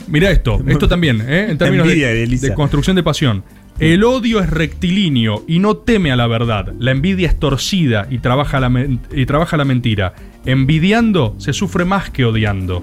Mira 0.08 0.30
esto, 0.30 0.60
esto 0.66 0.88
también, 0.88 1.20
¿eh? 1.20 1.46
en 1.50 1.58
términos 1.58 1.86
de- 1.86 1.92
Envidia 1.92 2.08
de 2.08 2.22
Elisa. 2.24 2.46
de 2.48 2.54
construcción 2.54 2.96
de 2.96 3.02
pasión. 3.02 3.44
El 3.80 4.04
odio 4.04 4.40
es 4.40 4.50
rectilíneo 4.50 5.42
y 5.48 5.58
no 5.58 5.76
teme 5.78 6.12
a 6.12 6.16
la 6.16 6.26
verdad. 6.26 6.72
La 6.78 6.90
envidia 6.90 7.28
es 7.28 7.38
torcida 7.38 8.06
y 8.10 8.18
trabaja 8.18 8.60
la, 8.60 8.68
men- 8.68 9.00
y 9.14 9.24
trabaja 9.24 9.56
la 9.56 9.64
mentira. 9.64 10.14
Envidiando 10.44 11.34
se 11.38 11.52
sufre 11.54 11.84
más 11.86 12.10
que 12.10 12.24
odiando. 12.26 12.82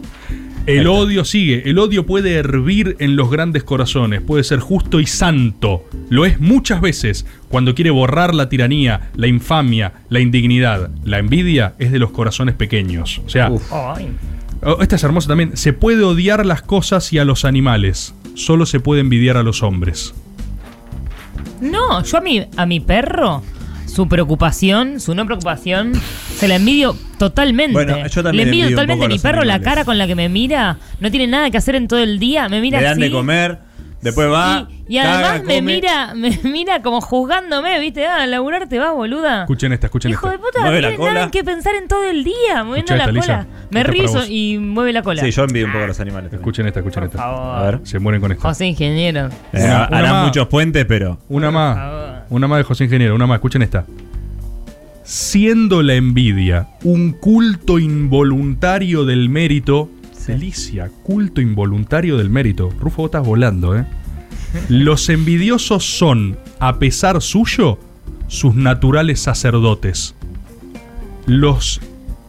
El 0.65 0.87
odio 0.87 1.23
sigue, 1.23 1.69
el 1.69 1.79
odio 1.79 2.05
puede 2.05 2.33
hervir 2.33 2.97
en 2.99 3.15
los 3.15 3.29
grandes 3.31 3.63
corazones, 3.63 4.21
puede 4.21 4.43
ser 4.43 4.59
justo 4.59 4.99
y 4.99 5.05
santo. 5.05 5.85
Lo 6.09 6.25
es 6.25 6.41
muchas 6.41 6.81
veces 6.81 7.25
cuando 7.47 7.73
quiere 7.73 7.89
borrar 7.91 8.35
la 8.35 8.49
tiranía, 8.49 9.11
la 9.15 9.27
infamia, 9.27 9.93
la 10.09 10.19
indignidad. 10.19 10.89
La 11.05 11.19
envidia 11.19 11.75
es 11.79 11.91
de 11.93 11.99
los 11.99 12.09
corazones 12.11 12.55
pequeños. 12.55 13.21
O 13.25 13.29
sea. 13.29 13.49
Oh, 14.63 14.81
Esta 14.81 14.95
es 14.97 15.03
hermosa 15.03 15.29
también. 15.29 15.55
Se 15.55 15.71
puede 15.71 16.03
odiar 16.03 16.45
las 16.45 16.63
cosas 16.63 17.13
y 17.13 17.19
a 17.19 17.23
los 17.23 17.45
animales. 17.45 18.13
Solo 18.33 18.65
se 18.65 18.79
puede 18.81 19.01
envidiar 19.01 19.37
a 19.37 19.43
los 19.43 19.63
hombres. 19.63 20.15
No, 21.61 22.03
yo 22.03 22.17
a 22.17 22.21
mi, 22.21 22.45
a 22.55 22.65
mi 22.65 22.79
perro, 22.79 23.43
su 23.85 24.07
preocupación, 24.07 24.99
su 24.99 25.15
no 25.15 25.25
preocupación, 25.25 25.93
se 26.35 26.47
la 26.47 26.55
envidio 26.55 26.95
totalmente. 27.17 27.73
Bueno, 27.73 28.05
yo 28.07 28.23
también 28.23 28.35
Le 28.35 28.43
envidio 28.43 28.65
envidio 28.65 28.75
totalmente 28.75 29.05
a 29.05 29.09
mi 29.09 29.19
perro, 29.19 29.43
la 29.43 29.59
cara 29.61 29.85
con 29.85 29.97
la 29.97 30.07
que 30.07 30.15
me 30.15 30.29
mira, 30.29 30.77
no 30.99 31.09
tiene 31.09 31.27
nada 31.27 31.49
que 31.49 31.57
hacer 31.57 31.75
en 31.75 31.87
todo 31.87 31.99
el 31.99 32.19
día, 32.19 32.47
me 32.49 32.61
mira 32.61 32.79
Le 32.79 32.85
dan 32.85 32.93
así. 32.93 33.01
de 33.01 33.11
comer, 33.11 33.59
después 34.01 34.31
va. 34.31 34.67
Y, 34.87 34.95
y 34.95 34.97
además 34.99 35.21
caga, 35.21 35.43
me 35.43 35.55
come. 35.55 35.61
mira, 35.61 36.13
me 36.15 36.39
mira 36.43 36.81
como 36.81 37.01
juzgándome, 37.01 37.79
¿viste? 37.79 38.05
Ah, 38.05 38.23
a 38.23 38.27
laburar 38.27 38.67
te 38.69 38.79
vas, 38.79 38.93
boluda. 38.93 39.41
Escuchen 39.41 39.73
esta, 39.73 39.87
escuchen 39.87 40.11
Hijo 40.11 40.27
de 40.29 40.35
esta. 40.35 40.45
puta, 40.45 40.59
no 40.59 40.65
Mueve 40.65 40.81
la 40.81 40.87
tiene 40.89 41.03
nada 41.05 41.19
cola. 41.21 41.31
que 41.31 41.43
pensar 41.43 41.75
en 41.75 41.87
todo 41.87 42.03
el 42.09 42.23
día, 42.23 42.63
moviendo 42.63 42.95
la 42.95 43.05
cola. 43.05 43.19
Lisa. 43.19 43.47
Me 43.69 43.83
vos. 43.83 44.29
y 44.29 44.57
mueve 44.59 44.93
la 44.93 45.01
cola. 45.03 45.21
Sí, 45.21 45.31
yo 45.31 45.43
envidio 45.43 45.65
un 45.67 45.73
poco 45.73 45.83
a 45.83 45.87
los 45.87 45.99
animales. 45.99 46.29
también. 46.29 46.41
Escuchen 46.41 46.67
esta, 46.67 46.79
escuchen 46.79 47.01
Por 47.01 47.09
esta. 47.09 47.17
favor. 47.17 47.55
A 47.57 47.61
ver. 47.63 47.79
Se 47.83 47.99
mueren 47.99 48.21
con 48.21 48.31
esto. 48.31 48.47
José 48.47 48.65
Ingeniero. 48.67 49.27
Eh, 49.51 49.63
Una- 49.65 49.83
harán 49.85 50.11
más. 50.11 50.25
muchos 50.27 50.47
puentes, 50.47 50.85
pero. 50.85 51.17
Una 51.29 51.51
más. 51.51 52.23
Una 52.29 52.47
más 52.47 52.57
de 52.59 52.63
José 52.63 52.85
Ingeniero. 52.85 53.15
Una 53.15 53.27
más. 53.27 53.35
Escuchen 53.37 53.61
esta. 53.61 53.85
Siendo 55.03 55.83
la 55.83 55.93
envidia 55.95 56.67
un 56.83 57.13
culto 57.13 57.79
involuntario 57.79 59.05
del 59.05 59.29
mérito. 59.29 59.89
Delicia, 60.33 60.89
culto 61.03 61.41
involuntario 61.41 62.17
del 62.17 62.29
mérito. 62.29 62.69
Rufo, 62.79 63.03
vos 63.03 63.07
estás 63.09 63.25
volando, 63.25 63.77
¿eh? 63.77 63.85
Los 64.69 65.09
envidiosos 65.09 65.83
son, 65.85 66.37
a 66.59 66.79
pesar 66.79 67.21
suyo, 67.21 67.79
sus 68.27 68.55
naturales 68.55 69.19
sacerdotes. 69.19 70.15
Los... 71.25 71.81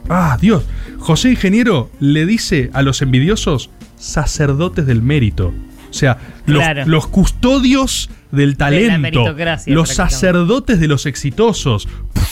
Ah, 0.09 0.39
Dios. 0.41 0.65
José 0.99 1.31
Ingeniero 1.31 1.91
le 2.01 2.25
dice 2.27 2.71
a 2.73 2.83
los 2.83 3.03
envidiosos 3.03 3.71
sacerdotes 3.99 4.87
del 4.87 5.03
mérito. 5.03 5.53
O 5.91 5.93
sea, 5.93 6.19
los, 6.47 6.63
Claro. 6.63 6.85
los 6.87 7.07
custodios 7.07 8.11
del 8.33 8.57
talento. 8.57 8.99
meritocracia, 8.99 9.75
Los 9.75 9.91
sacerdotes 9.91 10.81
de 10.81 10.89
los 10.89 11.07
exitosos. 11.07 11.87
Pff, 12.15 12.28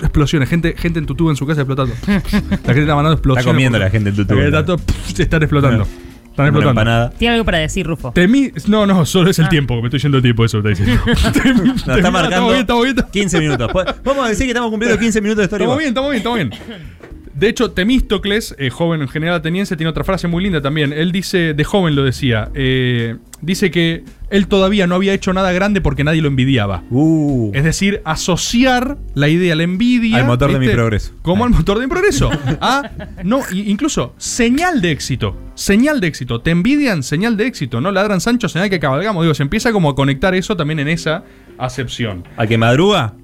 explosiones. 0.00 0.48
Gente, 0.48 0.74
gente 0.78 0.98
en 1.00 1.06
tutú 1.06 1.28
en 1.30 1.36
su 1.36 1.46
casa 1.46 1.60
explotando. 1.62 1.94
La 2.06 2.20
gente 2.22 2.80
está 2.80 2.94
mandando 2.94 3.12
explosiones. 3.14 3.38
Está 3.38 3.50
comiendo 3.50 3.78
la 3.78 3.90
gente 3.90 4.10
en. 4.10 4.16
La 4.16 4.24
gente 4.24 4.44
está 4.46 4.64
todo, 4.64 4.76
están 5.18 5.42
explotando. 5.42 5.82
Están 6.30 6.46
explotando. 6.46 6.70
empanada. 6.70 7.10
Tiene 7.10 7.34
algo 7.34 7.44
para 7.44 7.58
decir, 7.58 7.86
Rufo. 7.86 8.12
Temí, 8.12 8.50
no, 8.66 8.86
no, 8.86 9.04
solo 9.04 9.28
es 9.30 9.38
el 9.38 9.44
Ah. 9.44 9.48
tiempo, 9.50 9.74
que 9.76 9.82
me 9.82 9.88
estoy 9.88 10.00
yendo 10.00 10.16
el 10.16 10.22
tiempo, 10.22 10.44
eso 10.46 10.62
me 10.62 10.72
está 10.72 10.82
diciendo. 10.84 11.04
Temí- 11.32 11.62
Nos 11.66 11.84
temí- 11.84 11.96
está 11.98 12.10
marcando 12.10 12.28
Estamos 12.30 12.50
bien, 12.52 12.60
estamos 12.60 12.84
bien. 12.84 12.96
15 13.12 13.38
minutos. 13.40 13.70
Pues, 13.72 13.86
Vamos 14.02 14.24
a 14.24 14.28
decir 14.30 14.46
que 14.46 14.50
estamos 14.52 14.70
cumpliendo 14.70 14.98
15 14.98 15.20
minutos 15.20 15.38
de 15.38 15.44
historia. 15.44 15.64
Estamos 15.64 15.78
bien, 15.78 15.88
estamos 15.88 16.10
bien, 16.10 16.18
estamos 16.18 16.38
bien. 16.38 17.01
De 17.34 17.48
hecho, 17.48 17.70
Temístocles, 17.70 18.54
eh, 18.58 18.68
joven 18.70 19.00
en 19.02 19.08
general 19.08 19.36
ateniense, 19.36 19.76
tiene 19.76 19.88
otra 19.90 20.04
frase 20.04 20.28
muy 20.28 20.42
linda 20.42 20.60
también. 20.60 20.92
Él 20.92 21.12
dice, 21.12 21.54
de 21.54 21.64
joven 21.64 21.94
lo 21.94 22.02
decía, 22.04 22.50
eh, 22.54 23.16
dice 23.40 23.70
que 23.70 24.04
él 24.28 24.46
todavía 24.48 24.86
no 24.86 24.94
había 24.96 25.14
hecho 25.14 25.32
nada 25.32 25.50
grande 25.52 25.80
porque 25.80 26.04
nadie 26.04 26.20
lo 26.20 26.28
envidiaba. 26.28 26.82
Uh. 26.90 27.50
Es 27.54 27.64
decir, 27.64 28.02
asociar 28.04 28.98
la 29.14 29.28
idea, 29.28 29.54
la 29.56 29.62
envidia. 29.62 30.18
Al 30.18 30.26
motor 30.26 30.52
de 30.52 30.58
mi 30.58 30.68
progreso. 30.68 31.12
Como 31.22 31.44
al 31.44 31.50
motor 31.50 31.78
de 31.78 31.86
mi 31.86 31.90
progreso. 31.90 32.30
A, 32.60 32.90
no, 33.24 33.40
i- 33.52 33.70
incluso 33.70 34.14
señal 34.18 34.82
de 34.82 34.90
éxito. 34.90 35.36
Señal 35.54 36.00
de 36.00 36.08
éxito. 36.08 36.40
Te 36.42 36.50
envidian, 36.50 37.02
señal 37.02 37.36
de 37.36 37.46
éxito. 37.46 37.80
No 37.80 37.92
ladran 37.92 38.20
Sancho, 38.20 38.48
señal 38.48 38.68
que 38.70 38.78
cabalgamos. 38.80 39.22
Digo, 39.24 39.34
se 39.34 39.42
empieza 39.42 39.72
como 39.72 39.90
a 39.90 39.94
conectar 39.94 40.34
eso 40.34 40.56
también 40.56 40.80
en 40.80 40.88
esa 40.88 41.24
acepción. 41.58 42.24
Al 42.36 42.48
que 42.48 42.58
madruga, 42.58 43.14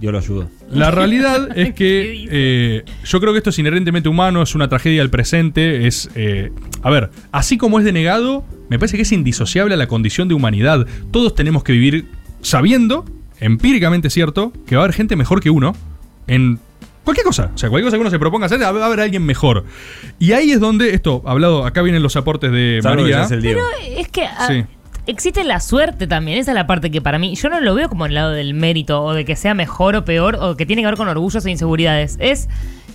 yo 0.00 0.12
lo 0.12 0.18
ayudo. 0.18 0.48
La 0.74 0.90
realidad 0.90 1.48
es 1.56 1.68
¿Qué 1.68 1.74
que 1.74 2.28
eh, 2.30 2.84
yo 3.04 3.20
creo 3.20 3.32
que 3.32 3.38
esto 3.38 3.50
es 3.50 3.58
inherentemente 3.58 4.08
humano, 4.08 4.42
es 4.42 4.54
una 4.54 4.68
tragedia 4.68 5.00
del 5.00 5.10
presente, 5.10 5.86
es... 5.86 6.10
eh, 6.14 6.50
a 6.82 6.90
ver, 6.90 7.10
así 7.32 7.56
como 7.58 7.78
es 7.78 7.84
denegado, 7.84 8.44
me 8.68 8.78
parece 8.78 8.96
que 8.96 9.02
es 9.02 9.12
indisociable 9.12 9.74
a 9.74 9.76
la 9.76 9.86
condición 9.86 10.28
de 10.28 10.34
humanidad. 10.34 10.86
Todos 11.10 11.34
tenemos 11.34 11.64
que 11.64 11.72
vivir 11.72 12.06
sabiendo, 12.42 13.04
empíricamente 13.40 14.10
cierto, 14.10 14.52
que 14.66 14.76
va 14.76 14.82
a 14.82 14.84
haber 14.84 14.94
gente 14.94 15.16
mejor 15.16 15.40
que 15.40 15.50
uno 15.50 15.74
en 16.26 16.58
cualquier 17.04 17.26
cosa. 17.26 17.50
O 17.54 17.58
sea, 17.58 17.68
cualquier 17.68 17.86
cosa 17.86 17.96
que 17.96 18.00
uno 18.02 18.10
se 18.10 18.18
proponga 18.18 18.46
hacer, 18.46 18.60
va 18.62 18.66
a 18.68 18.86
haber 18.86 19.00
alguien 19.00 19.24
mejor. 19.24 19.64
Y 20.18 20.32
ahí 20.32 20.52
es 20.52 20.60
donde, 20.60 20.94
esto, 20.94 21.22
hablado, 21.26 21.64
acá 21.66 21.82
vienen 21.82 22.02
los 22.02 22.16
aportes 22.16 22.50
de 22.50 22.80
¿Sabes 22.82 22.98
lo 22.98 23.04
que 23.04 23.10
María. 23.12 23.26
es 23.26 23.30
el 23.30 23.42
Diego? 23.42 23.60
Es 23.96 24.08
que 24.08 24.26
Sí. 24.48 24.64
Existe 25.06 25.44
la 25.44 25.60
suerte 25.60 26.06
también. 26.06 26.38
Esa 26.38 26.52
es 26.52 26.54
la 26.54 26.66
parte 26.66 26.90
que 26.90 27.00
para 27.00 27.18
mí. 27.18 27.34
Yo 27.34 27.48
no 27.48 27.60
lo 27.60 27.74
veo 27.74 27.88
como 27.88 28.06
el 28.06 28.14
lado 28.14 28.30
del 28.32 28.54
mérito 28.54 29.02
o 29.02 29.12
de 29.14 29.24
que 29.24 29.36
sea 29.36 29.54
mejor 29.54 29.96
o 29.96 30.04
peor 30.04 30.36
o 30.40 30.56
que 30.56 30.66
tiene 30.66 30.82
que 30.82 30.86
ver 30.86 30.96
con 30.96 31.08
orgullos 31.08 31.44
e 31.46 31.50
inseguridades. 31.50 32.16
Es. 32.20 32.48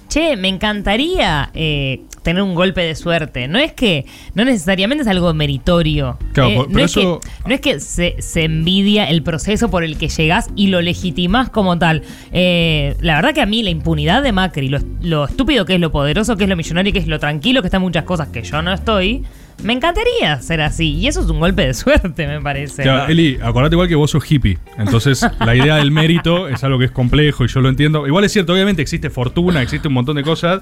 Che, 0.08 0.36
me 0.38 0.48
encantaría 0.48 1.52
eh, 1.54 2.02
tener 2.24 2.42
un 2.42 2.56
golpe 2.56 2.82
de 2.82 2.96
suerte. 2.96 3.48
No 3.48 3.60
es 3.60 3.74
que. 3.74 4.06
No 4.34 4.44
necesariamente 4.44 5.04
es 5.04 5.08
algo 5.08 5.32
meritorio. 5.36 6.18
Claro, 6.34 6.50
Eh, 6.50 6.56
por- 6.56 6.68
no, 6.68 6.74
pero 6.74 6.86
es 6.86 6.92
eso- 6.98 7.20
que, 7.20 7.30
no 7.48 7.54
es 7.54 7.62
que 7.62 7.80
se, 7.80 8.16
se 8.20 8.44
envidia 8.46 9.08
el 9.08 9.22
proceso 9.22 9.70
por 9.70 9.84
el 9.84 10.00
que 10.00 10.08
llegás 10.08 10.50
y 10.56 10.68
lo 10.68 10.82
legitimás 10.82 11.50
como 11.52 11.78
tal. 11.78 12.02
Eh, 12.32 12.96
la 13.02 13.18
verdad 13.18 13.36
que 13.36 13.42
a 13.42 13.46
mí 13.46 13.62
la 13.62 13.70
impunidad 13.70 14.24
de 14.24 14.32
Macri, 14.32 14.70
lo, 14.70 14.80
lo 15.02 15.26
estúpido 15.26 15.66
que 15.66 15.76
es, 15.76 15.80
lo 15.80 15.92
poderoso 15.92 16.36
que 16.38 16.46
es, 16.46 16.50
lo 16.50 16.56
millonario 16.56 16.92
que 16.92 16.98
es, 17.00 17.08
lo 17.08 17.20
tranquilo 17.20 17.62
que 17.62 17.68
está 17.68 17.78
en 17.78 17.84
muchas 17.84 18.04
cosas 18.06 18.30
que 18.30 18.42
yo 18.42 18.64
no 18.64 18.74
estoy. 18.74 19.24
Me 19.64 19.74
encantaría 19.74 20.42
ser 20.42 20.62
así. 20.62 20.94
Y 20.94 21.08
eso 21.08 21.22
es 21.22 21.30
un 21.30 21.40
golpe 21.40 21.66
de 21.68 21.74
suerte, 21.74 22.28
me 22.28 22.42
parece. 22.42 22.84
Claro, 22.84 23.12
Eli, 23.12 23.38
acordate 23.42 23.76
igual 23.76 23.88
que 23.88 23.96
vos 23.96 24.12
sos 24.12 24.30
hippie. 24.32 24.58
Entonces, 24.78 25.26
la 25.40 25.56
idea 25.56 25.76
del 25.76 25.92
mérito 25.92 26.48
es 26.48 26.64
algo 26.64 26.80
que 26.80 26.86
es 26.86 26.92
complejo 26.92 27.44
y 27.44 27.48
yo 27.48 27.60
lo 27.62 27.70
entiendo. 27.70 28.08
Igual 28.08 28.24
es 28.24 28.32
cierto, 28.32 28.54
obviamente 28.54 28.82
existe 28.82 29.10
fortuna, 29.10 29.62
existe 29.62 29.88
un 29.90 29.94
montón 29.96 30.16
de 30.16 30.24
cosas. 30.24 30.62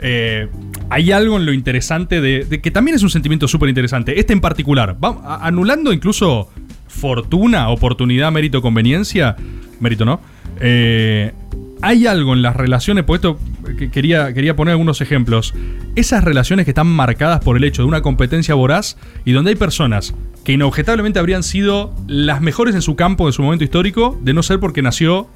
Eh, 0.00 0.48
hay 0.90 1.12
algo 1.12 1.36
en 1.36 1.44
lo 1.46 1.52
interesante 1.52 2.20
de, 2.20 2.44
de 2.44 2.60
que 2.60 2.70
también 2.70 2.94
es 2.96 3.02
un 3.02 3.10
sentimiento 3.10 3.46
súper 3.48 3.68
interesante. 3.68 4.18
Este 4.18 4.32
en 4.32 4.40
particular, 4.40 4.96
va- 5.02 5.18
a- 5.24 5.46
anulando 5.46 5.92
incluso 5.92 6.48
fortuna, 6.86 7.68
oportunidad, 7.68 8.32
mérito, 8.32 8.62
conveniencia. 8.62 9.36
Mérito, 9.80 10.04
¿no? 10.04 10.20
Eh, 10.60 11.32
hay 11.80 12.06
algo 12.06 12.32
en 12.34 12.42
las 12.42 12.56
relaciones, 12.56 13.04
por 13.04 13.16
esto 13.16 13.38
que 13.76 13.90
quería, 13.90 14.32
quería 14.32 14.54
poner 14.56 14.72
algunos 14.72 15.00
ejemplos. 15.00 15.54
Esas 15.96 16.24
relaciones 16.24 16.64
que 16.64 16.70
están 16.70 16.86
marcadas 16.86 17.40
por 17.40 17.56
el 17.56 17.64
hecho 17.64 17.82
de 17.82 17.88
una 17.88 18.02
competencia 18.02 18.54
voraz 18.54 18.96
y 19.24 19.32
donde 19.32 19.50
hay 19.50 19.56
personas 19.56 20.14
que 20.44 20.52
inobjetablemente 20.52 21.18
habrían 21.18 21.42
sido 21.42 21.94
las 22.06 22.40
mejores 22.40 22.74
en 22.74 22.82
su 22.82 22.96
campo 22.96 23.26
en 23.26 23.32
su 23.32 23.42
momento 23.42 23.64
histórico, 23.64 24.18
de 24.22 24.32
no 24.32 24.42
ser 24.42 24.60
porque 24.60 24.80
nació 24.82 25.28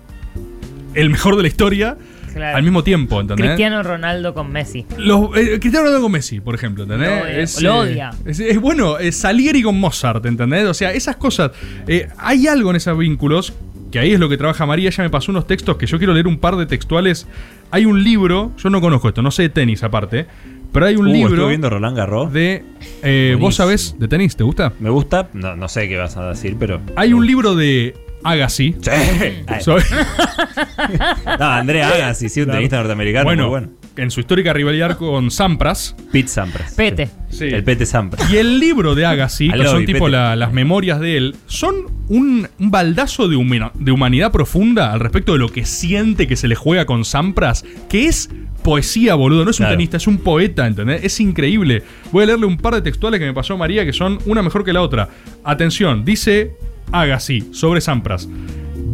el 0.94 1.10
mejor 1.10 1.36
de 1.36 1.42
la 1.42 1.48
historia 1.48 1.96
Claro. 2.32 2.56
al 2.56 2.62
mismo 2.62 2.82
tiempo, 2.82 3.20
¿entendés? 3.20 3.44
Cristiano 3.46 3.82
Ronaldo 3.82 4.32
con 4.32 4.50
Messi. 4.50 4.86
Los, 4.96 5.36
eh, 5.36 5.58
Cristiano 5.60 5.80
Ronaldo 5.84 6.00
con 6.00 6.12
Messi, 6.12 6.40
por 6.40 6.54
ejemplo, 6.54 6.84
¿entendés? 6.84 7.60
Lo 7.60 7.74
odia, 7.80 7.84
lo 7.84 7.90
odia. 7.90 8.10
Es, 8.24 8.40
es 8.40 8.58
bueno, 8.58 8.96
es 8.98 9.16
Salieri 9.18 9.60
con 9.62 9.78
Mozart, 9.78 10.24
¿entendés? 10.24 10.64
O 10.66 10.72
sea, 10.72 10.92
esas 10.92 11.16
cosas. 11.16 11.50
eh, 11.86 12.08
hay 12.16 12.46
algo 12.46 12.70
en 12.70 12.76
esos 12.76 12.96
vínculos, 12.96 13.52
que 13.92 14.00
ahí 14.00 14.12
es 14.12 14.18
lo 14.18 14.28
que 14.28 14.36
trabaja 14.36 14.66
María. 14.66 14.88
Ella 14.88 15.04
me 15.04 15.10
pasó 15.10 15.30
unos 15.30 15.46
textos 15.46 15.76
que 15.76 15.86
yo 15.86 15.98
quiero 15.98 16.12
leer 16.14 16.26
un 16.26 16.38
par 16.38 16.56
de 16.56 16.66
textuales. 16.66 17.28
Hay 17.70 17.86
un 17.86 18.02
libro, 18.02 18.50
yo 18.58 18.70
no 18.70 18.80
conozco 18.80 19.06
esto, 19.08 19.22
no 19.22 19.30
sé 19.30 19.42
de 19.42 19.48
tenis 19.50 19.84
aparte, 19.84 20.26
pero 20.72 20.86
hay 20.86 20.96
un 20.96 21.06
Uh, 21.06 21.12
libro 21.12 21.48
viendo 21.48 21.70
Roland 21.70 21.96
Garros. 21.96 22.32
de. 22.32 22.64
eh, 23.02 23.36
¿Vos 23.38 23.54
sabés 23.54 23.94
de 23.98 24.08
tenis? 24.08 24.34
¿Te 24.36 24.42
gusta? 24.44 24.72
Me 24.80 24.90
gusta, 24.90 25.28
no, 25.34 25.54
no 25.54 25.68
sé 25.68 25.88
qué 25.88 25.96
vas 25.98 26.16
a 26.16 26.30
decir, 26.30 26.56
pero. 26.58 26.80
Hay 26.96 27.12
un 27.12 27.24
libro 27.26 27.54
de 27.54 27.94
Agassi. 28.24 28.74
Sí. 28.80 28.90
No, 31.38 31.44
Andrea 31.46 31.88
Agassi, 31.88 32.28
sí, 32.28 32.40
un 32.42 32.50
tenista 32.50 32.76
norteamericano. 32.78 33.24
bueno, 33.24 33.42
muy 33.44 33.50
bueno. 33.50 33.68
En 33.96 34.10
su 34.10 34.20
histórica 34.20 34.52
rivalidad 34.52 34.96
con 34.96 35.30
Sampras. 35.30 35.94
Pete 36.10 36.28
Sampras. 36.28 36.74
Pete. 36.74 37.08
Sí. 37.30 37.44
El 37.46 37.64
Pete 37.64 37.86
Sampras. 37.86 38.30
Y 38.32 38.36
el 38.36 38.58
libro 38.58 38.94
de 38.94 39.06
Agassi, 39.06 39.50
que 39.50 39.66
son 39.66 39.84
tipo 39.86 40.08
la- 40.08 40.36
las 40.36 40.52
memorias 40.52 41.00
de 41.00 41.16
él, 41.16 41.36
son 41.46 41.74
un, 42.08 42.48
un 42.58 42.70
baldazo 42.70 43.28
de, 43.28 43.36
humana- 43.36 43.72
de 43.74 43.92
humanidad 43.92 44.32
profunda 44.32 44.92
al 44.92 45.00
respecto 45.00 45.32
de 45.32 45.38
lo 45.38 45.48
que 45.48 45.64
siente 45.64 46.26
que 46.26 46.36
se 46.36 46.48
le 46.48 46.54
juega 46.54 46.84
con 46.86 47.04
Sampras, 47.04 47.64
que 47.88 48.06
es 48.06 48.28
poesía, 48.62 49.14
boludo. 49.14 49.44
No 49.44 49.50
es 49.50 49.58
un 49.60 49.64
Claro. 49.64 49.76
tenista, 49.76 49.96
es 49.96 50.06
un 50.06 50.18
poeta, 50.18 50.66
¿entendés? 50.66 51.02
Es 51.04 51.18
increíble. 51.20 51.82
Voy 52.12 52.24
a 52.24 52.26
leerle 52.26 52.46
un 52.46 52.56
par 52.58 52.74
de 52.74 52.82
textuales 52.82 53.18
que 53.20 53.26
me 53.26 53.34
pasó 53.34 53.56
María, 53.58 53.84
que 53.84 53.92
son 53.92 54.18
una 54.26 54.42
mejor 54.42 54.64
que 54.64 54.72
la 54.72 54.82
otra. 54.82 55.08
Atención, 55.44 56.04
dice 56.04 56.52
Agassi 56.92 57.48
sobre 57.52 57.80
Sampras. 57.80 58.28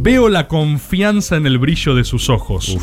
Veo 0.01 0.29
la 0.29 0.47
confianza 0.49 1.37
en 1.37 1.45
el 1.47 1.59
brillo 1.59 1.95
de 1.95 2.05
sus 2.05 2.31
ojos. 2.31 2.77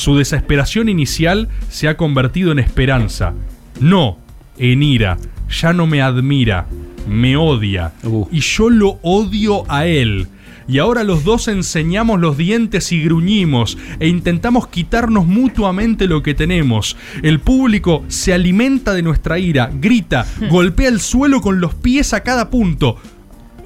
Su 0.00 0.16
desesperación 0.16 0.88
inicial 0.88 1.50
se 1.68 1.86
ha 1.86 1.98
convertido 1.98 2.52
en 2.52 2.58
esperanza. 2.58 3.34
No, 3.80 4.16
en 4.56 4.82
ira. 4.82 5.18
Ya 5.50 5.74
no 5.74 5.86
me 5.86 6.00
admira. 6.00 6.66
Me 7.06 7.36
odia. 7.36 7.92
Uh. 8.02 8.26
Y 8.32 8.40
yo 8.40 8.70
lo 8.70 8.98
odio 9.02 9.70
a 9.70 9.84
él. 9.84 10.26
Y 10.66 10.78
ahora 10.78 11.04
los 11.04 11.22
dos 11.24 11.48
enseñamos 11.48 12.18
los 12.18 12.38
dientes 12.38 12.92
y 12.92 13.02
gruñimos 13.02 13.76
e 13.98 14.08
intentamos 14.08 14.68
quitarnos 14.68 15.26
mutuamente 15.26 16.06
lo 16.06 16.22
que 16.22 16.32
tenemos. 16.32 16.96
El 17.22 17.40
público 17.40 18.02
se 18.08 18.32
alimenta 18.32 18.94
de 18.94 19.02
nuestra 19.02 19.38
ira, 19.38 19.70
grita, 19.70 20.26
golpea 20.50 20.88
el 20.88 21.00
suelo 21.00 21.42
con 21.42 21.60
los 21.60 21.74
pies 21.74 22.14
a 22.14 22.22
cada 22.22 22.48
punto. 22.48 22.96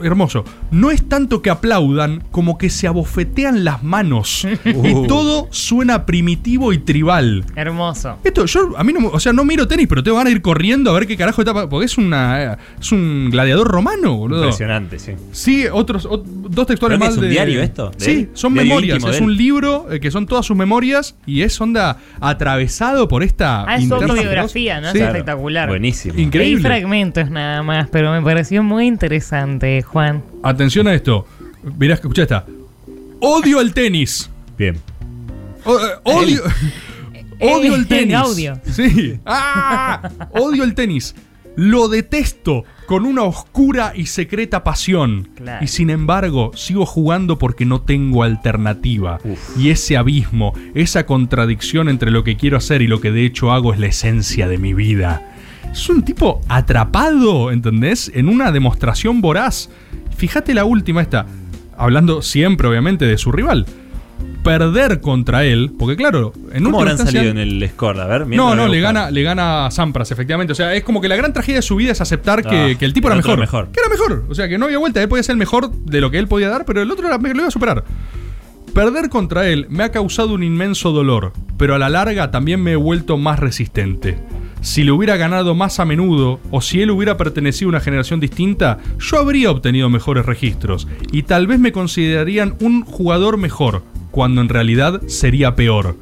Hermoso. 0.03 0.45
No 0.71 0.91
es 0.91 1.09
tanto 1.09 1.43
que 1.43 1.51
aplaudan 1.51 2.23
como 2.31 2.59
que 2.59 2.71
se 2.71 2.87
abofetean 2.87 3.65
las 3.65 3.83
manos. 3.83 4.47
Y 4.65 4.93
Uh. 4.95 5.07
todo 5.07 5.49
suena 5.51 6.05
primitivo 6.07 6.73
y 6.73 6.79
tribal. 6.79 7.45
Hermoso. 7.57 8.19
Esto, 8.25 8.45
yo, 8.47 8.75
a 8.77 8.85
mí 8.85 8.93
no, 8.93 9.01
me- 9.01 9.07
o 9.09 9.21
sea, 9.21 9.33
no 9.33 9.45
miro 9.45 9.67
tenis, 9.69 9.87
pero 9.89 10.03
tengo 10.03 10.17
ganas 10.17 10.31
de 10.33 10.37
ir 10.37 10.43
corriendo 10.43 10.91
a 10.91 10.95
ver 10.95 11.07
qué 11.07 11.17
carajo 11.17 11.41
está. 11.43 11.69
Porque 11.69 11.87
es 11.87 11.97
una. 11.99 12.59
Es 12.81 12.93
un 12.93 13.29
gladiador 13.31 13.69
romano, 13.69 14.17
boludo. 14.17 14.41
Impresionante, 14.45 14.99
sí. 14.99 15.13
Sí, 15.33 15.65
otros, 15.73 16.07
ot- 16.09 16.25
dos 16.25 16.67
textuales 16.67 16.99
¿Pero 16.99 16.99
qué 16.99 17.05
más 17.07 17.11
es 17.13 17.17
un 17.19 17.23
de. 17.25 17.29
diario 17.31 17.63
esto? 17.63 17.91
¿De 17.91 18.05
Sí, 18.05 18.11
él? 18.13 18.31
son 18.35 18.55
¿Diario 18.55 18.69
memorias. 18.71 19.05
Es 19.05 19.21
un 19.21 19.37
libro 19.37 19.87
eh, 19.91 20.01
que 20.01 20.11
son 20.11 20.27
todas 20.27 20.45
sus 20.47 20.57
memorias 20.57 21.15
y 21.27 21.43
es 21.43 21.61
onda 21.61 21.99
atravesado 22.21 23.09
por 23.09 23.23
esta. 23.23 23.65
Ah, 23.67 23.77
es 23.77 23.83
interna 23.85 24.07
autobiografía, 24.07 24.81
¿no? 24.81 24.93
Sí. 24.93 24.99
Es 24.99 25.05
espectacular. 25.05 25.69
Buenísimo. 25.69 26.19
Increíble. 26.19 26.57
Hay 26.69 26.79
fragmentos 26.81 27.31
nada 27.31 27.63
más, 27.63 27.89
pero 27.91 28.13
me 28.13 28.23
pareció 28.23 28.63
muy 28.63 28.87
interesante, 28.87 29.83
Juan. 29.85 30.23
Atención 30.43 30.87
a 30.89 30.95
esto. 30.95 31.27
Mirá, 31.79 31.95
escucha 31.95 32.23
esta. 32.23 32.45
Odio 33.21 33.61
el 33.61 33.73
tenis. 33.73 34.31
Bien. 34.59 34.77
O- 35.65 35.79
eh, 35.79 35.83
odio. 36.05 36.43
odio 37.41 37.75
el 37.75 37.83
En 37.83 37.89
tenis. 37.89 38.15
audio. 38.15 38.61
Sí. 38.71 39.19
¡Ah! 39.25 40.11
Odio 40.33 40.65
el 40.65 40.75
tenis. 40.75 41.15
Lo 41.57 41.87
detesto 41.89 42.65
con 42.87 43.07
una 43.07 43.23
oscura 43.23 43.93
y 43.95 44.07
secreta 44.07 44.65
pasión. 44.65 45.29
Claro. 45.37 45.65
Y 45.65 45.69
sin 45.69 45.89
embargo, 45.89 46.51
sigo 46.57 46.85
jugando 46.85 47.39
porque 47.39 47.65
no 47.65 47.81
tengo 47.81 48.25
alternativa. 48.25 49.21
Uf. 49.25 49.57
Y 49.57 49.71
ese 49.71 49.97
abismo, 49.97 50.53
esa 50.75 51.07
contradicción 51.07 51.89
entre 51.89 52.11
lo 52.11 52.25
que 52.25 52.37
quiero 52.37 52.57
hacer 52.57 52.83
y 52.83 52.89
lo 52.89 53.01
que 53.01 53.13
de 53.13 53.25
hecho 53.25 53.53
hago 53.53 53.73
es 53.73 53.79
la 53.79 53.87
esencia 53.87 54.49
de 54.49 54.59
mi 54.59 54.75
vida. 54.75 55.23
Es 55.75 55.89
un 55.89 56.03
tipo 56.05 56.41
atrapado, 56.49 57.51
¿entendés? 57.51 58.11
En 58.15 58.29
una 58.29 58.53
demostración 58.53 59.21
voraz. 59.21 59.69
Fíjate 60.17 60.55
la 60.55 60.65
última 60.65 61.03
esta. 61.03 61.27
Hablando 61.77 62.23
siempre, 62.23 62.69
obviamente, 62.69 63.05
de 63.07 63.19
su 63.19 63.33
rival. 63.33 63.67
Perder 64.45 65.01
contra 65.01 65.45
él, 65.45 65.73
porque 65.77 65.97
claro, 65.97 66.33
en 66.53 66.63
¿Cómo 66.63 66.79
última 66.79 66.93
habrán 66.93 67.07
salido 67.07 67.31
en 67.33 67.39
el 67.39 67.69
score? 67.71 67.99
A 68.01 68.07
ver, 68.07 68.27
no, 68.29 68.55
no, 68.55 68.69
le 68.69 68.81
gana, 68.81 69.11
le 69.11 69.23
gana 69.25 69.67
a 69.67 69.71
Sampras, 69.73 70.13
efectivamente. 70.13 70.53
O 70.53 70.55
sea, 70.55 70.75
es 70.75 70.85
como 70.85 71.01
que 71.01 71.09
la 71.09 71.17
gran 71.17 71.33
tragedia 71.33 71.57
de 71.57 71.63
su 71.63 71.75
vida 71.75 71.91
es 71.91 72.01
aceptar 72.01 72.43
que, 72.45 72.73
Ah, 72.75 72.79
que 72.79 72.85
el 72.85 72.93
tipo 72.93 73.09
el 73.09 73.15
era 73.15 73.23
mejor. 73.23 73.39
mejor. 73.41 73.69
Que 73.73 73.81
era 73.81 73.89
mejor. 73.89 74.27
O 74.29 74.35
sea, 74.37 74.49
que 74.49 74.57
no 74.59 74.67
había 74.67 74.79
vuelta. 74.79 75.03
Él 75.03 75.09
podía 75.09 75.25
ser 75.25 75.33
el 75.33 75.39
mejor 75.39 75.73
de 75.73 76.01
lo 76.01 76.11
que 76.13 76.19
él 76.19 76.29
podía 76.29 76.49
dar, 76.51 76.65
pero 76.65 76.81
el 76.83 76.91
otro 76.91 77.09
lo 77.09 77.29
iba 77.29 77.47
a 77.49 77.51
superar. 77.51 77.85
Perder 78.73 79.09
contra 79.09 79.49
él 79.49 79.67
me 79.71 79.83
ha 79.83 79.91
causado 79.91 80.35
un 80.35 80.43
inmenso 80.45 80.93
dolor, 80.93 81.33
pero 81.57 81.75
a 81.75 81.79
la 81.79 81.89
larga 81.89 82.31
también 82.31 82.63
me 82.63 82.73
he 82.73 82.77
vuelto 82.77 83.17
más 83.17 83.41
resistente. 83.41 84.19
Si 84.65 84.83
le 84.83 84.93
hubiera 84.93 85.19
ganado 85.19 85.55
más 85.55 85.79
a 85.79 85.85
menudo, 85.85 86.41
o 86.51 86.63
si 86.63 86.81
él 86.81 86.91
hubiera 86.91 87.19
pertenecido 87.19 87.69
a 87.69 87.73
una 87.73 87.81
generación 87.81 88.19
distinta, 88.19 88.79
yo 88.99 89.19
habría 89.19 89.51
obtenido 89.51 89.91
mejores 89.91 90.25
registros, 90.25 90.89
y 91.13 91.25
tal 91.25 91.47
vez 91.47 91.59
me 91.59 91.71
considerarían 91.71 92.55
un 92.61 92.83
jugador 92.83 93.37
mejor, 93.37 93.83
cuando 94.11 94.41
en 94.41 94.49
realidad 94.49 95.03
sería 95.07 95.55
peor. 95.55 95.99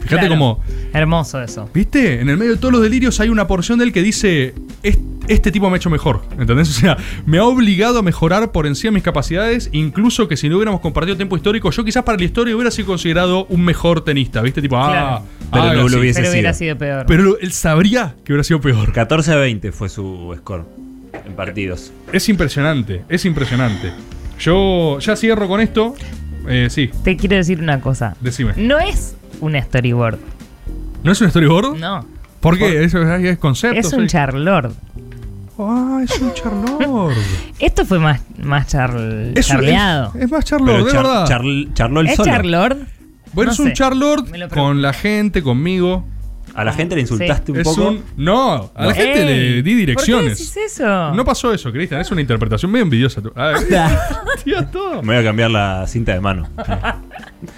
Fíjate 0.00 0.08
Claro. 0.28 0.28
cómo 0.30 0.60
Hermoso 0.94 1.42
eso. 1.42 1.68
¿Viste? 1.74 2.20
En 2.22 2.30
el 2.30 2.38
medio 2.38 2.52
de 2.52 2.56
todos 2.58 2.72
los 2.72 2.80
delirios 2.82 3.20
hay 3.20 3.28
una 3.28 3.46
porción 3.46 3.78
de 3.78 3.84
él 3.84 3.92
que 3.92 4.02
dice, 4.02 4.54
"Es- 4.82 4.98
este 5.28 5.50
tipo 5.50 5.68
me 5.68 5.74
ha 5.74 5.76
hecho 5.76 5.90
mejor, 5.90 6.22
¿entendés? 6.38 6.68
O 6.76 6.80
sea, 6.80 6.96
me 7.24 7.38
ha 7.38 7.44
obligado 7.44 7.98
a 8.00 8.02
mejorar 8.02 8.52
por 8.52 8.66
encima 8.66 8.90
de 8.90 8.94
mis 8.96 9.02
capacidades, 9.02 9.68
incluso 9.72 10.28
que 10.28 10.36
si 10.36 10.48
no 10.48 10.56
hubiéramos 10.56 10.80
compartido 10.80 11.16
tiempo 11.16 11.36
histórico, 11.36 11.70
yo 11.70 11.84
quizás 11.84 12.02
para 12.04 12.18
la 12.18 12.24
historia 12.24 12.54
hubiera 12.54 12.70
sido 12.70 12.86
considerado 12.86 13.46
un 13.46 13.64
mejor 13.64 14.02
tenista, 14.04 14.42
¿viste? 14.42 14.60
Tipo, 14.62 14.76
ah, 14.76 14.90
Claro. 14.90 15.22
Pero 15.52 15.64
ah, 15.64 15.74
no 15.74 15.88
lo 15.88 15.98
hubiese 16.00 16.20
Pero 16.20 16.32
hubiera 16.32 16.52
sido. 16.52 16.70
sido 16.74 16.78
peor. 16.78 17.06
Pero 17.06 17.38
él 17.38 17.52
sabría 17.52 18.14
que 18.24 18.32
hubiera 18.32 18.44
sido 18.44 18.60
peor. 18.60 18.92
14 18.92 19.32
a 19.32 19.36
20 19.36 19.72
fue 19.72 19.88
su 19.88 20.34
score 20.38 20.64
en 21.24 21.32
partidos. 21.34 21.92
Es 22.12 22.28
impresionante, 22.28 23.02
es 23.08 23.24
impresionante. 23.24 23.92
Yo 24.38 24.98
ya 24.98 25.16
cierro 25.16 25.48
con 25.48 25.60
esto. 25.60 25.94
Eh, 26.48 26.68
sí, 26.70 26.90
Te 27.02 27.16
quiero 27.16 27.36
decir 27.36 27.60
una 27.60 27.80
cosa. 27.80 28.16
decime. 28.20 28.52
No 28.56 28.78
es 28.78 29.16
un 29.40 29.60
storyboard. 29.60 30.18
¿No 31.02 31.12
es 31.12 31.20
un 31.20 31.30
storyboard? 31.30 31.76
No. 31.78 32.06
¿Por 32.40 32.58
qué? 32.58 32.84
Eso 32.84 33.02
es, 33.02 33.24
es 33.24 33.38
concepto. 33.38 33.78
Es 33.80 33.92
un 33.92 34.02
sí. 34.02 34.08
charlord. 34.08 34.72
Es 36.14 36.20
un 36.20 36.32
Charlord. 36.34 37.14
Esto 37.58 37.84
fue 37.84 37.98
más, 37.98 38.20
más 38.42 38.66
char- 38.68 38.96
Es, 39.34 39.48
un- 39.50 39.56
charleado. 39.56 40.12
es, 40.16 40.22
es 40.24 40.30
más 40.30 40.44
Charlord, 40.44 40.84
de 40.84 40.90
Char- 40.92 41.02
verdad. 41.02 41.26
Charl- 41.28 41.74
Charlol 41.74 42.06
¿Es 42.08 42.16
solo. 42.16 42.30
Charlord? 42.30 42.76
bueno, 43.32 43.48
no 43.48 43.52
es 43.52 43.58
un 43.60 43.66
sé. 43.68 43.72
Charlord 43.74 44.48
con 44.50 44.82
la 44.82 44.92
gente, 44.92 45.42
conmigo. 45.42 46.04
A 46.54 46.64
la 46.64 46.72
gente 46.72 46.94
le 46.94 47.02
insultaste 47.02 47.52
un 47.52 47.58
es 47.58 47.64
poco. 47.64 47.88
un. 47.88 48.02
No, 48.16 48.70
a 48.74 48.86
la 48.86 48.94
gente 48.94 49.20
Ey, 49.20 49.56
le 49.56 49.62
di 49.62 49.74
direcciones. 49.74 50.38
¿Por 50.38 50.38
qué 50.38 50.44
decís 50.44 50.56
eso? 50.78 51.12
No 51.14 51.22
pasó 51.22 51.52
eso, 51.52 51.70
Cristian. 51.70 52.00
Es 52.00 52.10
una 52.10 52.22
interpretación 52.22 52.70
medio 52.70 52.84
envidiosa. 52.84 53.20
Ah, 53.36 53.52
todo. 54.72 55.02
Me 55.02 55.14
voy 55.14 55.16
a 55.16 55.24
cambiar 55.24 55.50
la 55.50 55.86
cinta 55.86 56.14
de 56.14 56.20
mano. 56.20 56.48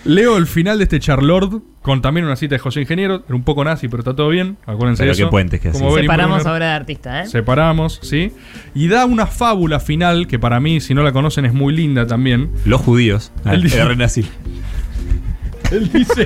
Leo 0.05 0.37
el 0.37 0.47
final 0.47 0.79
de 0.79 0.85
este 0.85 0.99
Charlord 1.01 1.63
con 1.83 2.03
también 2.03 2.27
una 2.27 2.37
cita 2.37 2.55
de 2.57 2.59
José 2.59 2.81
Ingeniero. 2.81 3.23
Era 3.27 3.35
un 3.35 3.45
poco 3.45 3.65
nazi, 3.65 3.89
pero 3.89 4.01
está 4.01 4.15
todo 4.15 4.29
bien. 4.29 4.57
Acuérdense 4.67 5.03
Pero 5.03 5.13
de 5.15 5.21
eso. 5.21 5.27
qué 5.27 5.31
puentes 5.31 5.61
que 5.61 5.71
Como 5.71 5.95
Separamos 5.97 6.47
ahora 6.47 6.67
de 6.67 6.73
artista, 6.73 7.23
¿eh? 7.23 7.27
Separamos, 7.27 8.01
¿sí? 8.03 8.33
Y 8.75 8.89
da 8.89 9.07
una 9.07 9.27
fábula 9.27 9.81
final 9.81 10.27
que 10.27 10.39
para 10.39 10.61
mí, 10.61 10.81
si 10.81 10.95
no 10.95 11.03
la 11.03 11.13
conocen, 11.13 11.45
es 11.45 11.55
muy 11.55 11.73
linda 11.75 12.07
también. 12.07 12.51
Los 12.65 12.81
judíos. 12.81 13.33
Ah, 13.45 13.55
Él 13.55 13.63
dice-. 13.63 13.81
Él 15.71 15.91
dice. 15.93 16.25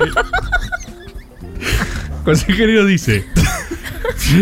José 2.25 2.51
Ingeniero 2.51 2.85
dice. 2.85 3.25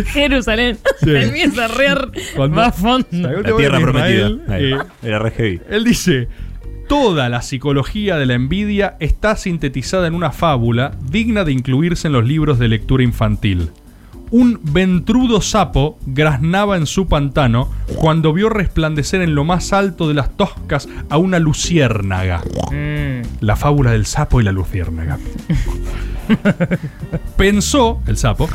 Jerusalén. 0.08 0.78
Sí. 1.00 1.16
Empieza 1.16 1.66
a 1.66 1.68
rear. 1.68 2.12
A 2.38 2.72
fondo. 2.72 3.08
La 3.12 3.56
tierra 3.58 3.80
prometida. 3.80 4.30
Israel, 4.30 4.42
eh, 4.50 4.78
Era 5.04 5.20
re 5.20 5.32
heavy. 5.32 5.62
Él 5.70 5.84
dice, 5.84 6.28
toda 6.92 7.30
la 7.30 7.42
psicología 7.42 8.18
de 8.18 8.26
la 8.26 8.34
envidia 8.34 8.98
está 9.00 9.38
sintetizada 9.38 10.08
en 10.08 10.14
una 10.14 10.34
fábula 10.34 10.92
digna 11.10 11.46
de 11.46 11.54
incluirse 11.54 12.08
en 12.08 12.12
los 12.12 12.26
libros 12.26 12.60
de 12.60 12.68
lectura 12.68 13.02
infantil. 13.02 13.70
Un 14.30 14.60
ventrudo 14.62 15.40
sapo 15.40 15.98
graznaba 16.06 16.76
en 16.76 16.86
su 16.86 17.08
pantano 17.08 17.72
cuando 17.96 18.34
vio 18.34 18.50
resplandecer 18.50 19.22
en 19.22 19.36
lo 19.36 19.46
más 19.46 19.72
alto 19.72 20.10
de 20.10 20.16
las 20.16 20.36
toscas 20.36 20.90
a 21.10 21.18
una 21.18 21.40
luciérnaga. 21.40 22.42
Mm. 22.74 23.22
La 23.40 23.56
fábula 23.56 23.92
del 23.92 24.06
sapo 24.06 24.42
y 24.42 24.44
la 24.44 24.52
luciérnaga. 24.52 25.18
Pensó, 27.38 28.02
el 28.06 28.18
sapo, 28.18 28.50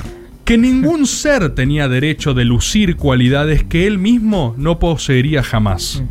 que 0.45 0.59
ningún 0.59 1.07
ser 1.07 1.55
tenía 1.55 1.89
derecho 1.89 2.35
de 2.35 2.45
lucir 2.45 2.97
cualidades 2.97 3.65
que 3.65 3.87
él 3.87 3.97
mismo 3.97 4.55
no 4.59 4.79
poseería 4.79 5.43
jamás. 5.43 6.03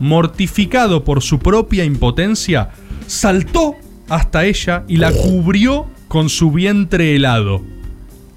Mortificado 0.00 1.04
por 1.04 1.22
su 1.22 1.38
propia 1.38 1.84
impotencia, 1.84 2.70
saltó 3.06 3.74
hasta 4.08 4.44
ella 4.44 4.84
y 4.88 4.96
la 4.96 5.12
cubrió 5.12 5.86
con 6.08 6.28
su 6.28 6.50
vientre 6.50 7.14
helado. 7.14 7.62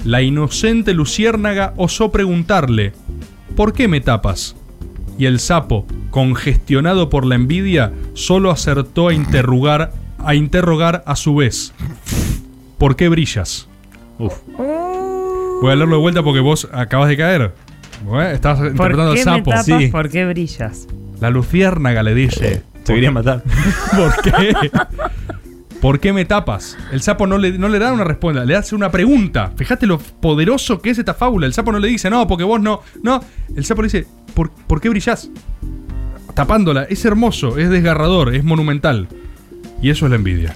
La 0.04 0.22
inocente 0.22 0.94
luciérnaga 0.94 1.74
osó 1.78 2.12
preguntarle, 2.12 2.94
¿por 3.56 3.74
qué 3.74 3.88
me 3.88 4.02
tapas? 4.02 4.56
Y 5.18 5.26
el 5.26 5.40
sapo, 5.40 5.86
congestionado 6.10 7.10
por 7.10 7.26
la 7.26 7.36
envidia, 7.36 7.94
solo 8.14 8.50
acertó 8.50 9.10
a 9.10 9.14
interrogar, 9.14 9.94
a 10.18 10.34
interrogar 10.36 11.04
a 11.06 11.16
su 11.16 11.36
vez. 11.36 11.74
¿Por 12.80 12.96
qué 12.96 13.10
brillas? 13.10 13.68
Uf. 14.18 14.34
Voy 14.58 15.72
a 15.72 15.76
leerlo 15.76 15.98
de 15.98 16.02
vuelta 16.02 16.24
porque 16.24 16.40
vos 16.40 16.68
acabas 16.74 17.08
de 17.10 17.18
caer. 17.18 17.54
Estás 18.34 18.58
¿Por 18.58 18.68
interpretando 18.72 19.12
al 19.12 19.18
me 19.18 19.24
sapo. 19.24 19.52
tapas? 19.52 19.66
sí. 19.68 19.88
¿Por 19.90 20.10
qué 20.10 20.26
brillas? 20.26 20.88
La 21.22 21.30
luciérnaga 21.30 22.04
le 22.04 22.14
dice. 22.16 22.64
Se 22.84 22.94
quería 22.96 23.12
matar. 23.12 23.44
¿Por 23.96 24.22
qué? 24.22 24.56
¿Por 25.80 26.00
qué 26.00 26.14
me 26.14 26.26
tapas? 26.26 26.78
El 26.92 27.02
sapo 27.02 27.28
no 27.28 27.38
le, 27.38 27.58
no 27.58 27.70
le 27.70 27.80
da 27.80 27.94
una 27.94 28.04
respuesta, 28.04 28.44
le 28.44 28.56
hace 28.56 28.76
una 28.76 28.92
pregunta. 28.92 29.54
Fíjate 29.56 29.86
lo 29.86 30.00
poderoso 30.00 30.82
que 30.82 30.90
es 30.90 30.98
esta 30.98 31.14
fábula. 31.14 31.46
El 31.46 31.54
sapo 31.54 31.72
no 31.72 31.80
le 31.80 31.88
dice, 31.88 32.10
no, 32.10 32.28
porque 32.28 32.44
vos 32.44 32.60
no. 32.60 32.82
No, 33.04 33.24
el 33.56 33.64
sapo 33.66 33.84
le 33.84 33.88
dice, 33.88 34.08
¿por, 34.34 34.52
¿por 34.52 34.82
qué 34.82 34.90
brillás? 34.90 35.30
Tapándola. 36.34 36.84
Es 36.84 37.06
hermoso, 37.06 37.58
es 37.60 37.70
desgarrador, 37.70 38.34
es 38.34 38.44
monumental. 38.44 39.08
Y 39.80 39.92
eso 39.92 40.06
es 40.06 40.10
la 40.10 40.16
envidia. 40.16 40.56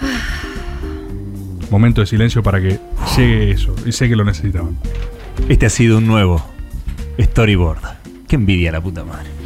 Momento 1.70 2.00
de 2.00 2.06
silencio 2.06 2.42
para 2.42 2.60
que 2.60 2.78
llegue 3.16 3.50
eso. 3.50 3.74
Y 3.84 3.90
sé 3.90 4.08
que 4.08 4.14
lo 4.14 4.24
necesitaban. 4.24 4.78
Este 5.48 5.66
ha 5.66 5.70
sido 5.70 5.98
un 5.98 6.06
nuevo 6.06 6.44
storyboard. 7.20 7.80
Qué 8.28 8.36
envidia 8.36 8.70
la 8.70 8.80
puta 8.80 9.04
madre. 9.04 9.37